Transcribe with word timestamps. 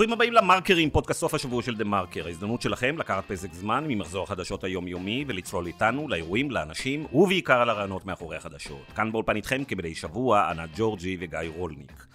ברוכים 0.00 0.12
הבאים 0.12 0.32
למרקרים, 0.32 0.90
פודקאסט 0.90 1.20
סוף 1.20 1.34
השבוע 1.34 1.62
של 1.62 1.76
דה 1.76 1.84
מרקר. 1.84 2.26
ההזדמנות 2.26 2.62
שלכם 2.62 2.98
לקחת 2.98 3.24
פסק 3.28 3.54
זמן 3.54 3.84
ממחזור 3.88 4.22
החדשות 4.24 4.64
היומיומי 4.64 5.24
ולצלול 5.28 5.66
איתנו 5.66 6.08
לאירועים, 6.08 6.50
לאנשים 6.50 7.06
ובעיקר 7.12 7.60
על 7.60 7.70
הרעיונות 7.70 8.06
מאחורי 8.06 8.36
החדשות. 8.36 8.92
כאן 8.96 9.12
באולפן 9.12 9.36
איתכם 9.36 9.64
כמדי 9.64 9.94
שבוע, 9.94 10.50
ענת 10.50 10.70
ג'ורג'י 10.76 11.16
וגיא 11.20 11.38
רולניק. 11.56 12.06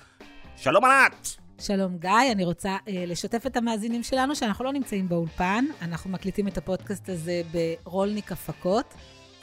שלום 0.58 0.86
ענת! 0.86 1.36
שלום 1.60 1.98
גיא, 1.98 2.32
אני 2.32 2.46
רוצה 2.46 2.78
uh, 2.78 2.90
לשתף 3.08 3.46
את 3.46 3.58
המאזינים 3.58 4.04
שלנו 4.04 4.36
שאנחנו 4.36 4.66
לא 4.66 4.74
נמצאים 4.74 5.10
באולפן, 5.10 5.66
אנחנו 5.82 6.10
מקליטים 6.10 6.48
את 6.48 6.58
הפודקאסט 6.58 7.10
הזה 7.10 7.42
ברולניק 7.52 8.32
הפקות, 8.32 8.94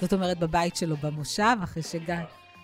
זאת 0.00 0.12
אומרת 0.12 0.38
בבית 0.38 0.76
שלו 0.76 0.96
במושב, 0.96 1.56
אחרי 1.64 1.82
שגיא... 1.82 2.14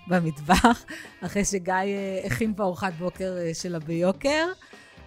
במטבח, 0.07 0.85
אחרי 1.25 1.45
שגיא 1.45 1.75
uh, 1.75 2.27
הכין 2.27 2.55
פה 2.55 2.63
ארוחת 2.63 2.93
בוקר 2.93 3.37
uh, 3.37 3.55
שלה 3.55 3.79
ביוקר. 3.79 4.47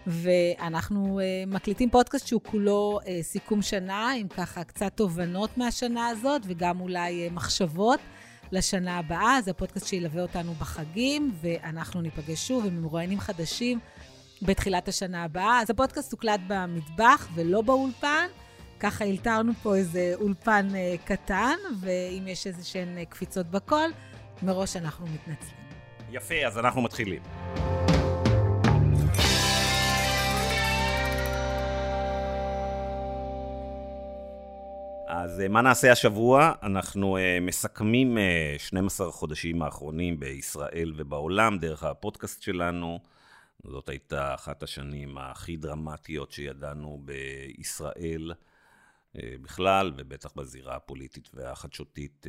ואנחנו 0.07 1.19
uh, 1.19 1.49
מקליטים 1.49 1.89
פודקאסט 1.89 2.27
שהוא 2.27 2.41
כולו 2.41 2.99
uh, 3.03 3.07
סיכום 3.21 3.61
שנה, 3.61 4.11
עם 4.11 4.27
ככה 4.27 4.63
קצת 4.63 4.91
תובנות 4.95 5.57
מהשנה 5.57 6.07
הזאת, 6.07 6.41
וגם 6.45 6.81
אולי 6.81 7.27
uh, 7.27 7.33
מחשבות 7.33 7.99
לשנה 8.51 8.97
הבאה. 8.97 9.41
זה 9.41 9.51
הפודקאסט 9.51 9.87
שילווה 9.87 10.21
אותנו 10.21 10.53
בחגים, 10.53 11.31
ואנחנו 11.41 12.01
ניפגש 12.01 12.47
שוב 12.47 12.65
עם 12.65 12.81
מרואיינים 12.81 13.19
חדשים 13.19 13.79
בתחילת 14.41 14.87
השנה 14.87 15.23
הבאה. 15.23 15.59
אז 15.61 15.69
הפודקאסט 15.69 16.11
הוקלט 16.11 16.39
במטבח 16.47 17.27
ולא 17.35 17.61
באולפן. 17.61 18.27
ככה 18.79 19.05
הלתרנו 19.05 19.53
פה 19.63 19.75
איזה 19.75 20.13
אולפן 20.15 20.67
uh, 20.71 21.07
קטן, 21.07 21.57
ואם 21.79 22.27
יש 22.27 22.47
איזה 22.47 22.63
שהן 22.63 23.05
קפיצות 23.05 23.47
בקול, 23.51 23.91
מראש 24.43 24.75
אנחנו 24.75 25.05
מתנצלים. 25.05 25.61
יפה, 26.11 26.35
אז 26.47 26.57
אנחנו 26.57 26.81
מתחילים. 26.81 27.21
אז 35.13 35.43
מה 35.49 35.61
נעשה 35.61 35.91
השבוע? 35.91 36.53
אנחנו 36.63 37.17
uh, 37.17 37.19
מסכמים 37.41 38.17
uh, 38.17 38.61
12 38.61 39.11
חודשים 39.11 39.61
האחרונים 39.61 40.19
בישראל 40.19 40.93
ובעולם 40.97 41.57
דרך 41.57 41.83
הפודקאסט 41.83 42.41
שלנו. 42.41 42.99
זאת 43.63 43.89
הייתה 43.89 44.33
אחת 44.33 44.63
השנים 44.63 45.17
הכי 45.17 45.57
דרמטיות 45.57 46.31
שידענו 46.31 47.01
בישראל 47.05 48.33
בכלל, 49.15 49.91
ובטח 49.97 50.31
בזירה 50.35 50.75
הפוליטית 50.75 51.29
והחדשותית 51.33 52.25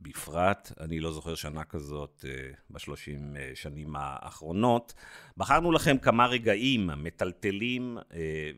בפרט. 0.00 0.72
אני 0.80 1.00
לא 1.00 1.12
זוכר 1.12 1.34
שנה 1.34 1.64
כזאת 1.64 2.24
בשלושים 2.70 3.36
שנים 3.54 3.96
האחרונות. 3.96 4.94
בחרנו 5.36 5.72
לכם 5.72 5.98
כמה 5.98 6.26
רגעים 6.26 6.90
מטלטלים 6.96 7.98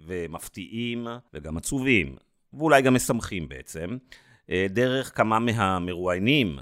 ומפתיעים 0.07 1.07
וגם 1.35 1.57
עצובים. 1.57 2.17
ואולי 2.55 2.83
גם 2.83 2.95
משמחים 2.95 3.49
בעצם, 3.49 3.97
אה, 4.51 4.67
דרך 4.71 5.17
כמה 5.17 5.39
מהמרואיינים 5.39 6.59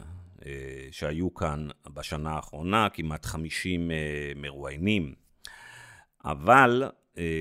אה, 0.47 0.53
שהיו 0.91 1.35
כאן 1.35 1.69
בשנה 1.95 2.31
האחרונה, 2.31 2.89
כמעט 2.89 3.27
50 3.27 3.91
אה, 3.91 3.97
מרואיינים. 4.37 5.15
אבל 6.25 6.91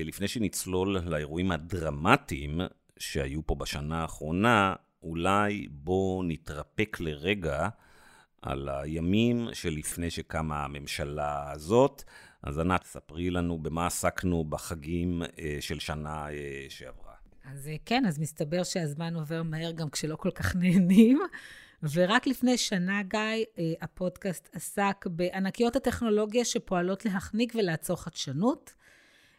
לפני 0.04 0.28
שנצלול 0.28 0.98
לאירועים 0.98 1.52
הדרמטיים 1.52 2.60
שהיו 2.98 3.46
פה 3.46 3.54
בשנה 3.54 4.02
האחרונה, 4.02 4.74
אולי 5.02 5.66
בואו 5.70 6.22
נתרפק 6.24 6.96
לרגע 7.00 7.68
על 8.42 8.68
הימים 8.68 9.48
שלפני 9.52 10.10
שקמה 10.10 10.64
הממשלה 10.64 11.52
הזאת. 11.52 12.02
אז 12.42 12.58
ענת, 12.58 12.84
ספרי 12.84 13.30
לנו 13.30 13.58
במה 13.58 13.86
עסקנו 13.86 14.44
בחגים 14.44 15.22
של 15.60 15.78
שנה 15.78 16.26
שעברה. 16.68 17.09
אז 17.52 17.68
אה, 17.68 17.76
כן, 17.84 18.06
אז 18.06 18.18
מסתבר 18.18 18.62
שהזמן 18.62 19.14
עובר 19.14 19.42
מהר 19.42 19.70
גם 19.72 19.90
כשלא 19.90 20.16
כל 20.16 20.30
כך 20.30 20.56
נהנים. 20.56 21.20
ורק 21.92 22.26
לפני 22.26 22.58
שנה, 22.58 23.02
גיא, 23.02 23.20
אה, 23.20 23.72
הפודקאסט 23.80 24.48
עסק 24.52 25.06
בענקיות 25.06 25.76
הטכנולוגיה 25.76 26.44
שפועלות 26.44 27.04
להחניק 27.04 27.52
ולעצור 27.54 28.02
חדשנות. 28.02 28.74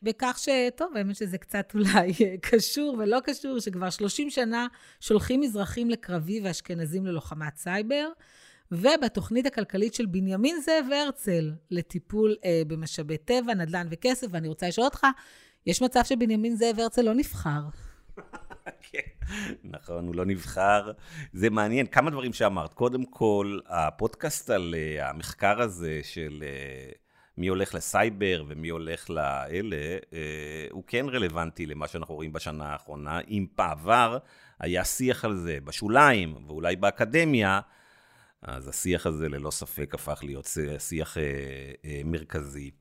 בכך 0.04 0.40
שטוב, 0.40 0.98
האמת 0.98 1.16
שזה 1.16 1.38
קצת 1.38 1.72
אולי 1.74 2.38
קשור 2.42 2.96
ולא 3.00 3.20
קשור, 3.24 3.60
שכבר 3.60 3.90
30 3.90 4.30
שנה 4.30 4.68
שולחים 5.00 5.40
מזרחים 5.40 5.90
לקרבי 5.90 6.42
ואשכנזים 6.44 7.06
ללוחמת 7.06 7.56
סייבר. 7.56 8.10
ובתוכנית 8.72 9.46
הכלכלית 9.46 9.94
של 9.94 10.06
בנימין 10.06 10.62
זאב 10.62 10.86
הרצל 10.92 11.52
לטיפול 11.72 12.36
אה, 12.46 12.62
במשאבי 12.68 13.18
טבע, 13.18 13.54
נדל"ן 13.54 13.88
וכסף, 13.92 14.28
ואני 14.32 14.48
רוצה 14.48 14.68
לשאול 14.68 14.86
אותך, 14.86 15.08
יש 15.66 15.82
מצב 15.82 16.02
שבנימין 16.04 16.56
זאב 16.56 16.80
הרצל 16.80 17.02
לא 17.02 17.14
נבחר. 17.14 17.62
כן, 18.92 19.00
נכון, 19.64 20.08
הוא 20.08 20.16
לא 20.16 20.26
נבחר. 20.26 20.92
זה 21.34 21.50
מעניין, 21.50 21.88
כמה 21.88 22.10
דברים 22.10 22.34
שאמרת. 22.34 22.74
קודם 22.74 23.06
כל, 23.06 23.60
הפודקאסט 23.68 24.50
על 24.50 24.76
uh, 24.78 25.04
המחקר 25.04 25.62
הזה 25.62 26.00
של 26.04 26.44
uh, 26.44 26.98
מי 27.38 27.48
הולך 27.48 27.76
לסייבר 27.76 28.44
ומי 28.48 28.70
הולך 28.70 29.10
לאלה, 29.10 29.98
uh, 30.02 30.14
הוא 30.72 30.84
כן 30.88 31.06
רלוונטי 31.10 31.66
למה 31.66 31.88
שאנחנו 31.88 32.16
רואים 32.16 32.34
בשנה 32.34 32.66
האחרונה. 32.66 33.20
אם 33.30 33.46
בעבר 33.58 34.18
היה 34.60 34.84
שיח 34.84 35.26
על 35.26 35.36
זה 35.36 35.58
בשוליים, 35.64 36.36
ואולי 36.48 36.76
באקדמיה, 36.76 37.60
אז 38.42 38.68
השיח 38.68 39.06
הזה 39.06 39.30
ללא 39.30 39.52
ספק 39.52 39.96
הפך 39.96 40.20
להיות 40.24 40.50
שיח 40.78 41.18
מרכזי. 42.06 42.72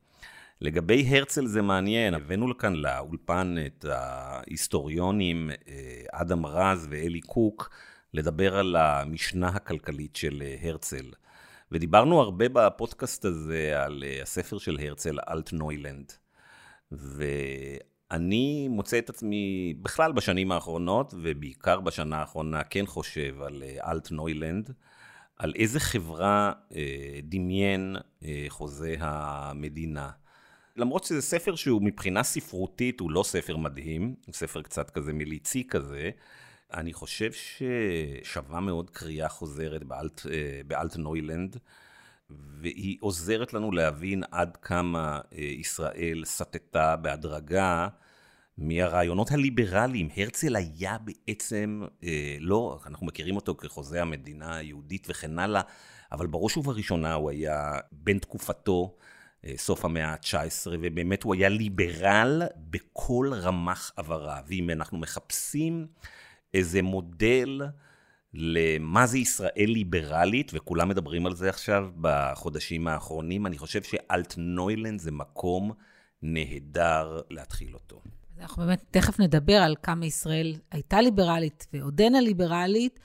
לגבי 0.61 1.05
הרצל 1.09 1.45
זה 1.45 1.61
מעניין, 1.61 2.13
הבאנו 2.13 2.47
לכאן 2.47 2.75
לאולפן 2.75 3.55
את 3.65 3.85
ההיסטוריונים 3.89 5.49
אה, 5.49 6.03
אדם 6.11 6.45
רז 6.45 6.87
ואלי 6.89 7.21
קוק 7.21 7.69
לדבר 8.13 8.57
על 8.57 8.75
המשנה 8.75 9.47
הכלכלית 9.47 10.15
של 10.15 10.43
אה, 10.45 10.55
הרצל. 10.69 11.11
ודיברנו 11.71 12.21
הרבה 12.21 12.45
בפודקאסט 12.53 13.25
הזה 13.25 13.83
על 13.83 14.03
אה, 14.07 14.21
הספר 14.21 14.57
של 14.57 14.77
הרצל, 14.81 15.17
אלט 15.29 15.53
נוילנד. 15.53 16.11
ואני 16.91 18.67
מוצא 18.67 18.97
את 18.99 19.09
עצמי 19.09 19.73
בכלל 19.81 20.11
בשנים 20.11 20.51
האחרונות, 20.51 21.13
ובעיקר 21.17 21.79
בשנה 21.79 22.17
האחרונה, 22.17 22.63
כן 22.63 22.85
חושב 22.85 23.41
על 23.41 23.63
אלט 23.87 24.11
נוילנד, 24.11 24.71
על 25.37 25.53
איזה 25.55 25.79
חברה 25.79 26.51
דמיין 27.23 27.95
חוזה 28.49 28.95
המדינה. 28.99 30.09
למרות 30.81 31.03
שזה 31.03 31.21
ספר 31.21 31.55
שהוא 31.55 31.81
מבחינה 31.81 32.23
ספרותית, 32.23 32.99
הוא 32.99 33.11
לא 33.11 33.23
ספר 33.23 33.57
מדהים, 33.57 34.15
הוא 34.25 34.33
ספר 34.33 34.61
קצת 34.61 34.89
כזה 34.89 35.13
מליצי 35.13 35.67
כזה, 35.67 36.09
אני 36.73 36.93
חושב 36.93 37.31
ששווה 37.31 38.59
מאוד 38.59 38.89
קריאה 38.89 39.29
חוזרת 39.29 39.83
באלט, 39.83 40.25
אה, 40.25 40.61
באלט 40.67 40.97
נוילנד, 40.97 41.57
והיא 42.29 42.97
עוזרת 42.99 43.53
לנו 43.53 43.71
להבין 43.71 44.23
עד 44.31 44.57
כמה 44.57 45.19
אה, 45.33 45.41
ישראל 45.41 46.21
סטתה 46.25 46.95
בהדרגה 46.95 47.87
מהרעיונות 48.57 49.31
הליברליים. 49.31 50.09
הרצל 50.17 50.55
היה 50.55 50.97
בעצם, 50.97 51.81
אה, 52.03 52.37
לא, 52.39 52.79
אנחנו 52.85 53.05
מכירים 53.05 53.35
אותו 53.35 53.55
כחוזה 53.55 54.01
המדינה 54.01 54.55
היהודית 54.55 55.07
וכן 55.09 55.39
הלאה, 55.39 55.61
אבל 56.11 56.27
בראש 56.27 56.57
ובראשונה 56.57 57.13
הוא 57.13 57.29
היה 57.29 57.79
בן 57.91 58.19
תקופתו. 58.19 58.97
אה, 59.45 59.53
סוף 59.57 59.85
המאה 59.85 60.07
ה-19, 60.07 60.67
ובאמת 60.81 61.23
הוא 61.23 61.35
היה 61.35 61.49
ליברל 61.49 62.41
בכל 62.57 63.31
רמ"ח 63.33 63.91
עברה. 63.95 64.41
ואם 64.47 64.69
אנחנו 64.69 64.97
מחפשים 64.97 65.87
איזה 66.53 66.81
מודל 66.81 67.61
למה 68.33 69.07
זה 69.07 69.17
ישראל 69.17 69.67
ליברלית, 69.67 70.51
וכולם 70.53 70.89
מדברים 70.89 71.25
על 71.25 71.35
זה 71.35 71.49
עכשיו 71.49 71.89
בחודשים 72.01 72.87
האחרונים, 72.87 73.45
אני 73.45 73.57
חושב 73.57 73.83
שאלטנוילנד 73.83 74.99
זה 74.99 75.11
מקום 75.11 75.71
נהדר 76.21 77.21
להתחיל 77.29 77.73
אותו. 77.73 78.01
אנחנו 78.39 78.63
באמת 78.63 78.83
תכף 78.91 79.19
נדבר 79.19 79.55
על 79.55 79.75
כמה 79.83 80.05
ישראל 80.05 80.55
הייתה 80.71 81.01
ליברלית 81.01 81.67
ועודנה 81.73 82.21
ליברלית. 82.21 82.99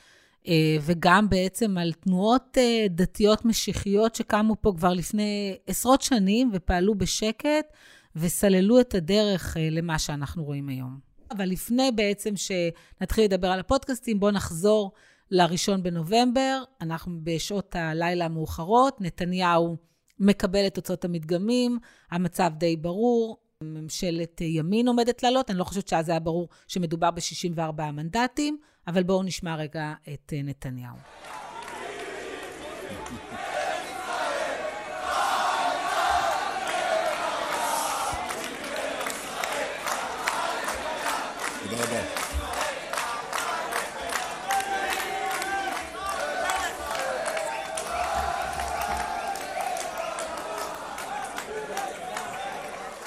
אה, 0.48 0.76
וגם 0.81 1.28
בעצם 1.28 1.78
על 1.78 1.93
תנועות 1.93 2.58
אה, 2.58 2.87
דתיות 2.90 3.44
משיחיות 3.44 4.14
שקמו 4.14 4.56
פה 4.60 4.72
כבר 4.76 4.93
לפני 4.93 5.56
עשרות 5.66 6.02
שנים 6.02 6.50
ופעלו 6.52 6.94
בשקט 6.94 7.66
וסללו 8.16 8.81
את 8.81 8.94
הדרך 8.94 9.56
אה, 9.56 9.69
למה 9.70 9.98
שאנחנו 9.98 10.44
רואים 10.44 10.69
היום. 10.69 10.98
אבל 11.31 11.44
לפני 11.44 11.90
בעצם 11.94 12.34
שנתחיל 12.37 13.25
לדבר 13.25 13.48
על 13.48 13.60
הפודקאסטים, 13.60 14.20
בואו 14.20 14.31
נחזור 14.31 14.93
לראשון 15.31 15.82
בנובמבר. 15.82 16.62
אנחנו 16.81 17.19
בשעות 17.22 17.76
הלילה 17.76 18.25
המאוחרות, 18.25 19.00
נתניהו 19.00 19.76
מקבל 20.19 20.66
את 20.66 20.75
תוצאות 20.75 21.04
המדגמים, 21.04 21.78
המצב 22.10 22.50
די 22.58 22.76
ברור, 22.76 23.38
ממשלת 23.62 24.40
ימין 24.40 24.88
עומדת 24.88 25.22
לעלות, 25.22 25.50
אני 25.50 25.58
לא 25.58 25.64
חושבת 25.64 25.88
שאז 25.88 26.08
היה 26.08 26.20
ברור 26.20 26.48
שמדובר 26.68 27.10
ב-64 27.10 27.82
מנדטים, 27.82 28.58
אבל 28.86 29.02
בואו 29.02 29.22
נשמע 29.22 29.56
רגע 29.56 29.94
את 30.14 30.32
אה, 30.36 30.42
נתניהו. 30.42 30.96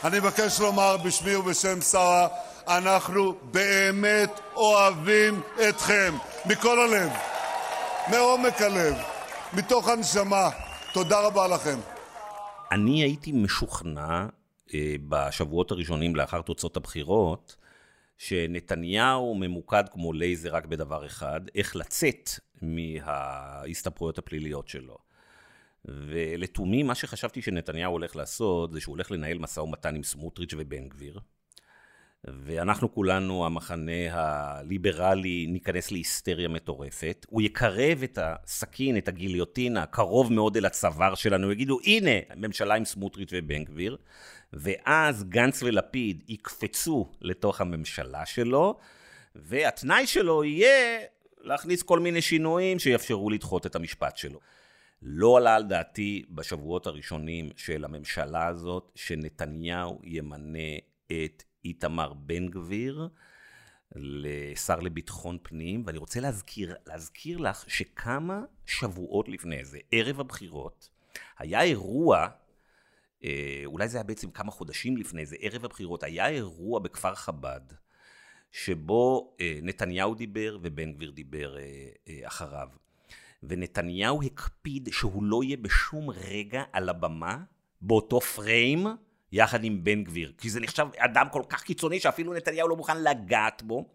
אני 0.09 0.19
מבקש 0.19 0.59
לומר 0.59 0.97
בשמי 0.97 1.35
ובשם 1.35 1.81
שרה, 1.81 2.27
אנחנו 2.67 3.35
באמת 3.51 4.39
אוהבים 4.55 5.41
אתכם, 5.69 6.13
מכל 6.45 6.79
הלב, 6.79 7.09
מעומק 8.11 8.61
הלב, 8.61 8.95
מתוך 9.53 9.87
הנשמה. 9.87 10.49
תודה 10.93 11.19
רבה 11.19 11.47
לכם. 11.47 11.79
אני 12.71 13.01
הייתי 13.03 13.31
משוכנע 13.31 14.25
אה, 14.73 14.95
בשבועות 15.09 15.71
הראשונים 15.71 16.15
לאחר 16.15 16.41
תוצאות 16.41 16.77
הבחירות, 16.77 17.55
שנתניהו 18.17 19.35
ממוקד 19.35 19.83
כמו 19.91 20.13
לייזר 20.13 20.55
רק 20.55 20.65
בדבר 20.65 21.05
אחד, 21.05 21.41
איך 21.55 21.75
לצאת 21.75 22.29
מההסתברויות 22.61 24.17
הפליליות 24.17 24.67
שלו. 24.67 25.08
ולתומי, 25.85 26.83
מה 26.83 26.95
שחשבתי 26.95 27.41
שנתניהו 27.41 27.91
הולך 27.91 28.15
לעשות, 28.15 28.71
זה 28.71 28.81
שהוא 28.81 28.93
הולך 28.93 29.11
לנהל 29.11 29.37
משא 29.37 29.59
ומתן 29.59 29.95
עם 29.95 30.03
סמוטריץ' 30.03 30.53
ובן 30.57 30.89
גביר. 30.89 31.19
ואנחנו 32.23 32.93
כולנו, 32.93 33.45
המחנה 33.45 33.91
הליברלי, 34.11 35.45
ניכנס 35.49 35.91
להיסטריה 35.91 36.47
מטורפת. 36.47 37.25
הוא 37.29 37.41
יקרב 37.41 38.03
את 38.03 38.19
הסכין, 38.21 38.97
את 38.97 39.07
הגיליוטינה, 39.07 39.85
קרוב 39.85 40.33
מאוד 40.33 40.57
אל 40.57 40.65
הצוואר 40.65 41.15
שלנו, 41.15 41.51
יגידו, 41.51 41.79
הנה, 41.83 42.11
ממשלה 42.35 42.75
עם 42.75 42.85
סמוטריץ' 42.85 43.29
ובן 43.33 43.63
גביר. 43.63 43.97
ואז 44.53 45.23
גנץ 45.23 45.63
ולפיד 45.63 46.23
יקפצו 46.27 47.11
לתוך 47.21 47.61
הממשלה 47.61 48.25
שלו, 48.25 48.77
והתנאי 49.35 50.07
שלו 50.07 50.43
יהיה 50.43 50.99
להכניס 51.41 51.83
כל 51.83 51.99
מיני 51.99 52.21
שינויים 52.21 52.79
שיאפשרו 52.79 53.29
לדחות 53.29 53.65
את 53.65 53.75
המשפט 53.75 54.17
שלו. 54.17 54.39
לא 55.01 55.37
עלה 55.37 55.55
על 55.55 55.63
דעתי 55.63 56.25
בשבועות 56.29 56.87
הראשונים 56.87 57.49
של 57.55 57.85
הממשלה 57.85 58.47
הזאת, 58.47 58.91
שנתניהו 58.95 59.99
ימנה 60.03 60.77
את 61.07 61.43
איתמר 61.65 62.13
בן 62.13 62.47
גביר 62.47 63.09
לשר 63.95 64.79
לביטחון 64.79 65.37
פנים, 65.43 65.83
ואני 65.85 65.97
רוצה 65.97 66.19
להזכיר, 66.19 66.75
להזכיר 66.87 67.37
לך 67.37 67.63
שכמה 67.67 68.43
שבועות 68.65 69.29
לפני 69.29 69.65
זה, 69.65 69.79
ערב 69.91 70.19
הבחירות, 70.19 70.89
היה 71.37 71.61
אירוע, 71.61 72.27
אה, 73.23 73.61
אולי 73.65 73.87
זה 73.87 73.97
היה 73.97 74.03
בעצם 74.03 74.31
כמה 74.31 74.51
חודשים 74.51 74.97
לפני 74.97 75.25
זה, 75.25 75.35
ערב 75.39 75.65
הבחירות, 75.65 76.03
היה 76.03 76.27
אירוע 76.27 76.79
בכפר 76.79 77.15
חב"ד, 77.15 77.61
שבו 78.51 79.35
אה, 79.41 79.59
נתניהו 79.61 80.15
דיבר 80.15 80.57
ובן 80.61 80.93
גביר 80.93 81.11
דיבר 81.11 81.57
אה, 81.57 82.27
אחריו. 82.27 82.69
ונתניהו 83.43 84.23
הקפיד 84.23 84.89
שהוא 84.91 85.23
לא 85.23 85.43
יהיה 85.43 85.57
בשום 85.57 86.09
רגע 86.09 86.63
על 86.73 86.89
הבמה, 86.89 87.37
באותו 87.81 88.21
פריים, 88.21 88.87
יחד 89.31 89.63
עם 89.63 89.83
בן 89.83 90.03
גביר. 90.03 90.33
כי 90.37 90.49
זה 90.49 90.59
נחשב 90.59 90.87
אדם 90.97 91.27
כל 91.31 91.41
כך 91.49 91.63
קיצוני 91.63 91.99
שאפילו 91.99 92.33
נתניהו 92.33 92.67
לא 92.67 92.75
מוכן 92.75 93.03
לגעת 93.03 93.63
בו. 93.63 93.85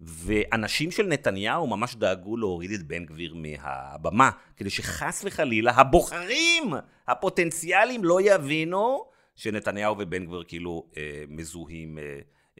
ואנשים 0.00 0.90
של 0.90 1.06
נתניהו 1.06 1.66
ממש 1.66 1.96
דאגו 1.96 2.36
להוריד 2.36 2.70
את 2.70 2.82
בן 2.82 3.04
גביר 3.04 3.34
מהבמה, 3.34 4.30
כדי 4.56 4.70
שחס 4.70 5.22
וחלילה 5.24 5.72
הבוחרים 5.72 6.74
הפוטנציאליים 7.08 8.04
לא 8.04 8.18
יבינו 8.22 9.04
שנתניהו 9.36 9.96
ובן 9.98 10.26
גביר 10.26 10.42
כאילו 10.48 10.86
אה, 10.96 11.24
מזוהים 11.28 11.98
אה, 11.98 12.02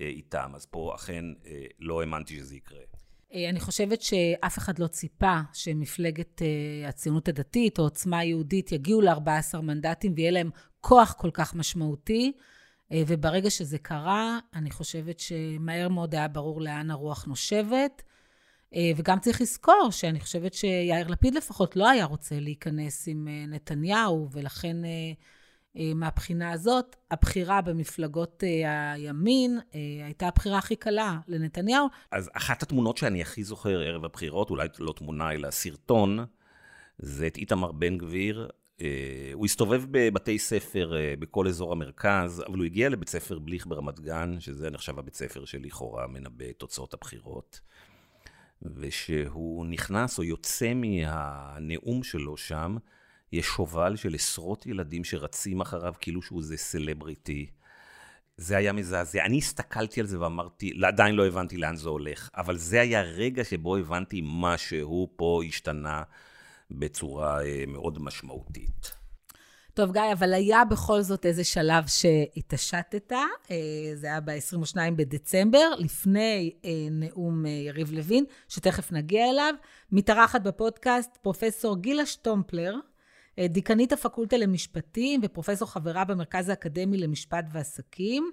אה, 0.01 0.07
איתם. 0.07 0.51
אז 0.55 0.67
פה 0.67 0.93
אכן 0.95 1.25
אה, 1.47 1.65
לא 1.81 2.01
האמנתי 2.01 2.37
שזה 2.37 2.57
יקרה. 2.57 2.98
אה, 3.35 3.49
אני 3.49 3.61
חושבת 3.61 4.03
שאף 4.03 4.59
אחד 4.59 4.79
לא 4.79 4.87
ציפה 4.87 5.41
שמפלגת 5.53 6.43
אה, 6.43 6.89
הציונות 6.89 7.29
הדתית 7.29 7.79
או 7.79 7.85
עוצמה 7.85 8.25
יהודית 8.25 8.73
יגיעו 8.73 9.01
ל-14 9.01 9.61
מנדטים 9.61 10.13
ויהיה 10.17 10.31
להם 10.31 10.51
כוח 10.81 11.15
כל 11.19 11.31
כך 11.33 11.55
משמעותי. 11.55 12.33
אה, 12.93 13.03
וברגע 13.07 13.51
שזה 13.51 13.79
קרה, 13.79 14.39
אני 14.55 14.71
חושבת 14.71 15.21
שמהר 15.21 15.89
מאוד 15.89 16.15
היה 16.15 16.29
ברור 16.29 16.61
לאן 16.61 16.91
הרוח 16.91 17.25
נושבת. 17.25 18.03
וגם 18.97 19.21
צריך 19.21 19.41
לזכור 19.41 19.89
שאני 19.91 20.21
חושבת 20.21 20.55
שיאיר 20.55 21.09
לפיד 21.09 21.35
לפחות 21.35 21.77
לא 21.77 21.89
היה 21.89 22.05
רוצה 22.05 22.41
להיכנס 22.41 23.09
עם 23.09 23.29
נתניהו, 23.49 24.29
ולכן 24.33 24.77
מהבחינה 25.95 26.51
הזאת, 26.51 26.97
הבחירה 27.11 27.61
במפלגות 27.61 28.45
אה, 28.45 28.93
הימין 28.93 29.59
אה, 29.75 29.81
הייתה 30.05 30.29
הבחירה 30.29 30.59
הכי 30.59 30.77
קלה 30.77 31.19
לנתניהו. 31.29 31.87
אז 32.11 32.31
אחת 32.33 32.63
התמונות 32.63 32.97
שאני 32.97 33.23
הכי 33.23 33.45
זוכר 33.45 33.81
ערב 33.81 34.05
הבחירות, 34.05 34.51
אולי 34.51 34.69
לא 34.79 34.93
תמונה 34.93 35.33
אלא 35.33 35.51
סרטון, 35.51 36.19
זה 36.99 37.27
את 37.27 37.37
איתמר 37.37 37.73
בן 37.73 37.99
גביר. 37.99 38.49
הוא 39.33 39.47
הסתובב 39.47 39.85
בבתי 39.91 40.39
ספר 40.39 40.93
בכל 41.19 41.49
אזור 41.49 41.73
המרכז, 41.73 42.43
אבל 42.47 42.59
הוא 42.59 42.65
הגיע 42.65 42.89
לבית 42.89 43.09
ספר 43.09 43.39
בליך 43.39 43.67
ברמת 43.67 44.01
גן, 44.01 44.41
שזה 44.41 44.71
נחשב 44.71 44.99
הבית 44.99 45.15
ספר 45.15 45.45
שלכאורה 45.45 46.07
מנבא 46.07 46.51
את 46.51 46.59
תוצאות 46.59 46.95
הבחירות. 46.95 47.61
ושהוא 48.63 49.67
נכנס 49.67 50.19
או 50.19 50.25
יוצא 50.25 50.75
מהנאום 50.75 52.03
שלו 52.03 52.37
שם, 52.37 52.77
יש 53.33 53.47
שובל 53.47 53.97
של 53.97 54.15
עשרות 54.15 54.67
ילדים 54.67 55.05
שרצים 55.05 55.61
אחריו 55.61 55.95
כאילו 56.01 56.23
שהוא 56.23 56.41
איזה 56.41 56.57
סלבריטי. 56.57 57.47
זה 58.37 58.57
היה 58.57 58.73
מזעזע. 58.73 59.25
אני 59.25 59.39
הסתכלתי 59.39 60.01
על 60.01 60.07
זה 60.07 60.21
ואמרתי, 60.21 60.73
עדיין 60.87 61.15
לא 61.15 61.27
הבנתי 61.27 61.57
לאן 61.57 61.77
זה 61.77 61.89
הולך, 61.89 62.31
אבל 62.37 62.57
זה 62.57 62.81
היה 62.81 63.03
רגע 63.03 63.45
שבו 63.45 63.77
הבנתי 63.77 64.21
משהו 64.25 65.09
פה 65.17 65.41
השתנה 65.49 66.03
בצורה 66.71 67.45
אה, 67.45 67.65
מאוד 67.67 67.99
משמעותית. 68.03 68.93
טוב, 69.75 69.93
גיא, 69.93 70.13
אבל 70.13 70.35
היה 70.35 70.65
בכל 70.65 71.03
זאת 71.03 71.27
איזה 71.27 71.45
שלב 71.45 71.85
שהתעשתת, 71.87 73.13
אה, 73.13 73.57
זה 73.95 74.07
היה 74.07 74.21
ב-22 74.21 74.77
בדצמבר, 74.97 75.75
לפני 75.79 76.53
אה, 76.65 76.71
נאום 76.91 77.47
יריב 77.47 77.93
לוין, 77.93 78.25
שתכף 78.49 78.93
נגיע 78.93 79.31
אליו. 79.31 79.55
מתארחת 79.93 80.43
בפודקאסט 80.43 81.17
פרופסור 81.23 81.77
גילה 81.77 82.07
שטומפלר, 82.07 82.75
דיקנית 83.47 83.93
הפקולטה 83.93 84.37
למשפטים 84.37 85.21
ופרופסור 85.25 85.69
חברה 85.71 86.05
במרכז 86.05 86.49
האקדמי 86.49 86.97
למשפט 86.97 87.45
ועסקים. 87.53 88.31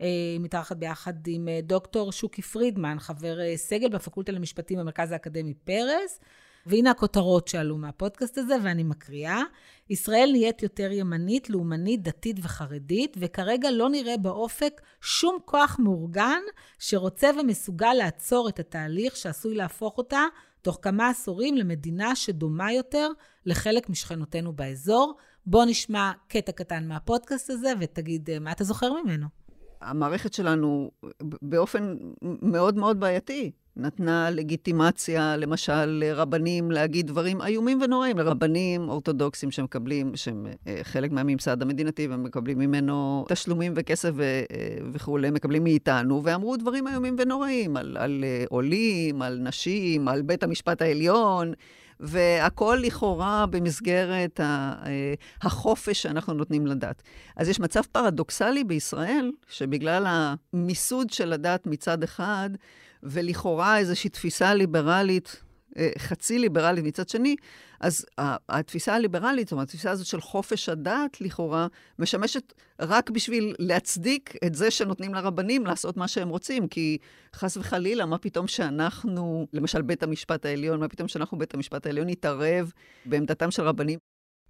היא 0.00 0.38
אה, 0.38 0.42
מתארחת 0.42 0.76
ביחד 0.76 1.26
עם 1.26 1.48
אה, 1.48 1.60
דוקטור 1.62 2.12
שוקי 2.12 2.42
פרידמן, 2.42 2.96
חבר 2.98 3.40
אה, 3.40 3.56
סגל 3.56 3.88
בפקולטה 3.88 4.32
למשפטים 4.32 4.78
במרכז 4.78 5.12
האקדמי 5.12 5.54
פרס. 5.54 6.20
והנה 6.66 6.90
הכותרות 6.90 7.48
שעלו 7.48 7.76
מהפודקאסט 7.76 8.38
הזה, 8.38 8.56
ואני 8.64 8.82
מקריאה. 8.82 9.42
ישראל 9.90 10.28
נהיית 10.32 10.62
יותר 10.62 10.92
ימנית, 10.92 11.50
לאומנית, 11.50 12.02
דתית 12.02 12.36
וחרדית, 12.42 13.16
וכרגע 13.20 13.70
לא 13.70 13.88
נראה 13.88 14.16
באופק 14.16 14.80
שום 15.00 15.38
כוח 15.44 15.76
מאורגן 15.78 16.40
שרוצה 16.78 17.30
ומסוגל 17.40 17.92
לעצור 17.92 18.48
את 18.48 18.58
התהליך 18.58 19.16
שעשוי 19.16 19.54
להפוך 19.54 19.98
אותה 19.98 20.22
תוך 20.62 20.78
כמה 20.82 21.08
עשורים 21.08 21.56
למדינה 21.56 22.16
שדומה 22.16 22.72
יותר 22.72 23.08
לחלק 23.46 23.88
משכנותינו 23.88 24.52
באזור. 24.52 25.16
בוא 25.46 25.64
נשמע 25.64 26.12
קטע 26.28 26.52
קטן 26.52 26.88
מהפודקאסט 26.88 27.50
הזה 27.50 27.72
ותגיד 27.80 28.38
מה 28.40 28.52
אתה 28.52 28.64
זוכר 28.64 28.92
ממנו. 28.92 29.26
המערכת 29.80 30.32
שלנו 30.32 30.90
באופן 31.42 31.96
מאוד 32.42 32.76
מאוד 32.76 33.00
בעייתי 33.00 33.50
נתנה 33.76 34.30
לגיטימציה, 34.30 35.36
למשל, 35.36 35.84
לרבנים 35.86 36.70
להגיד 36.70 37.06
דברים 37.06 37.42
איומים 37.42 37.82
ונוראים, 37.82 38.18
לרבנים 38.18 38.88
אורתודוקסים 38.88 39.50
שמקבלים, 39.50 40.16
שהם 40.16 40.46
אה, 40.66 40.80
חלק 40.82 41.12
מהממסד 41.12 41.62
המדינתי, 41.62 42.08
ומקבלים 42.10 42.58
ממנו 42.58 43.24
תשלומים 43.28 43.72
וכסף 43.76 44.20
אה, 44.20 44.42
וכולי, 44.92 45.30
מקבלים 45.30 45.64
מאיתנו, 45.64 46.24
ואמרו 46.24 46.56
דברים 46.56 46.88
איומים 46.88 47.16
ונוראים 47.18 47.76
על, 47.76 47.96
על 48.00 48.24
אה, 48.24 48.44
עולים, 48.48 49.22
על 49.22 49.38
נשים, 49.38 50.08
על 50.08 50.22
בית 50.22 50.42
המשפט 50.42 50.82
העליון. 50.82 51.52
והכל 52.00 52.78
לכאורה 52.82 53.46
במסגרת 53.46 54.40
החופש 55.42 56.02
שאנחנו 56.02 56.34
נותנים 56.34 56.66
לדת. 56.66 57.02
אז 57.36 57.48
יש 57.48 57.60
מצב 57.60 57.80
פרדוקסלי 57.92 58.64
בישראל, 58.64 59.32
שבגלל 59.48 60.06
המיסוד 60.08 61.10
של 61.10 61.32
הדת 61.32 61.66
מצד 61.66 62.02
אחד, 62.02 62.50
ולכאורה 63.02 63.78
איזושהי 63.78 64.10
תפיסה 64.10 64.54
ליברלית, 64.54 65.36
אה, 65.36 65.49
חצי 65.98 66.38
ליברלית 66.38 66.84
מצד 66.84 67.08
שני, 67.08 67.36
אז 67.80 68.06
התפיסה 68.48 68.94
הליברלית, 68.94 69.48
זאת 69.48 69.52
אומרת, 69.52 69.68
התפיסה 69.68 69.90
הזאת 69.90 70.06
של 70.06 70.20
חופש 70.20 70.68
הדת, 70.68 71.20
לכאורה, 71.20 71.66
משמשת 71.98 72.52
רק 72.80 73.10
בשביל 73.10 73.54
להצדיק 73.58 74.34
את 74.46 74.54
זה 74.54 74.70
שנותנים 74.70 75.14
לרבנים 75.14 75.66
לעשות 75.66 75.96
מה 75.96 76.08
שהם 76.08 76.28
רוצים, 76.28 76.68
כי 76.68 76.98
חס 77.34 77.56
וחלילה, 77.56 78.06
מה 78.06 78.18
פתאום 78.18 78.46
שאנחנו, 78.46 79.46
למשל 79.52 79.82
בית 79.82 80.02
המשפט 80.02 80.46
העליון, 80.46 80.80
מה 80.80 80.88
פתאום 80.88 81.08
שאנחנו, 81.08 81.38
בית 81.38 81.54
המשפט 81.54 81.86
העליון, 81.86 82.08
נתערב 82.08 82.72
בעמדתם 83.06 83.50
של 83.50 83.62
רבנים? 83.62 83.98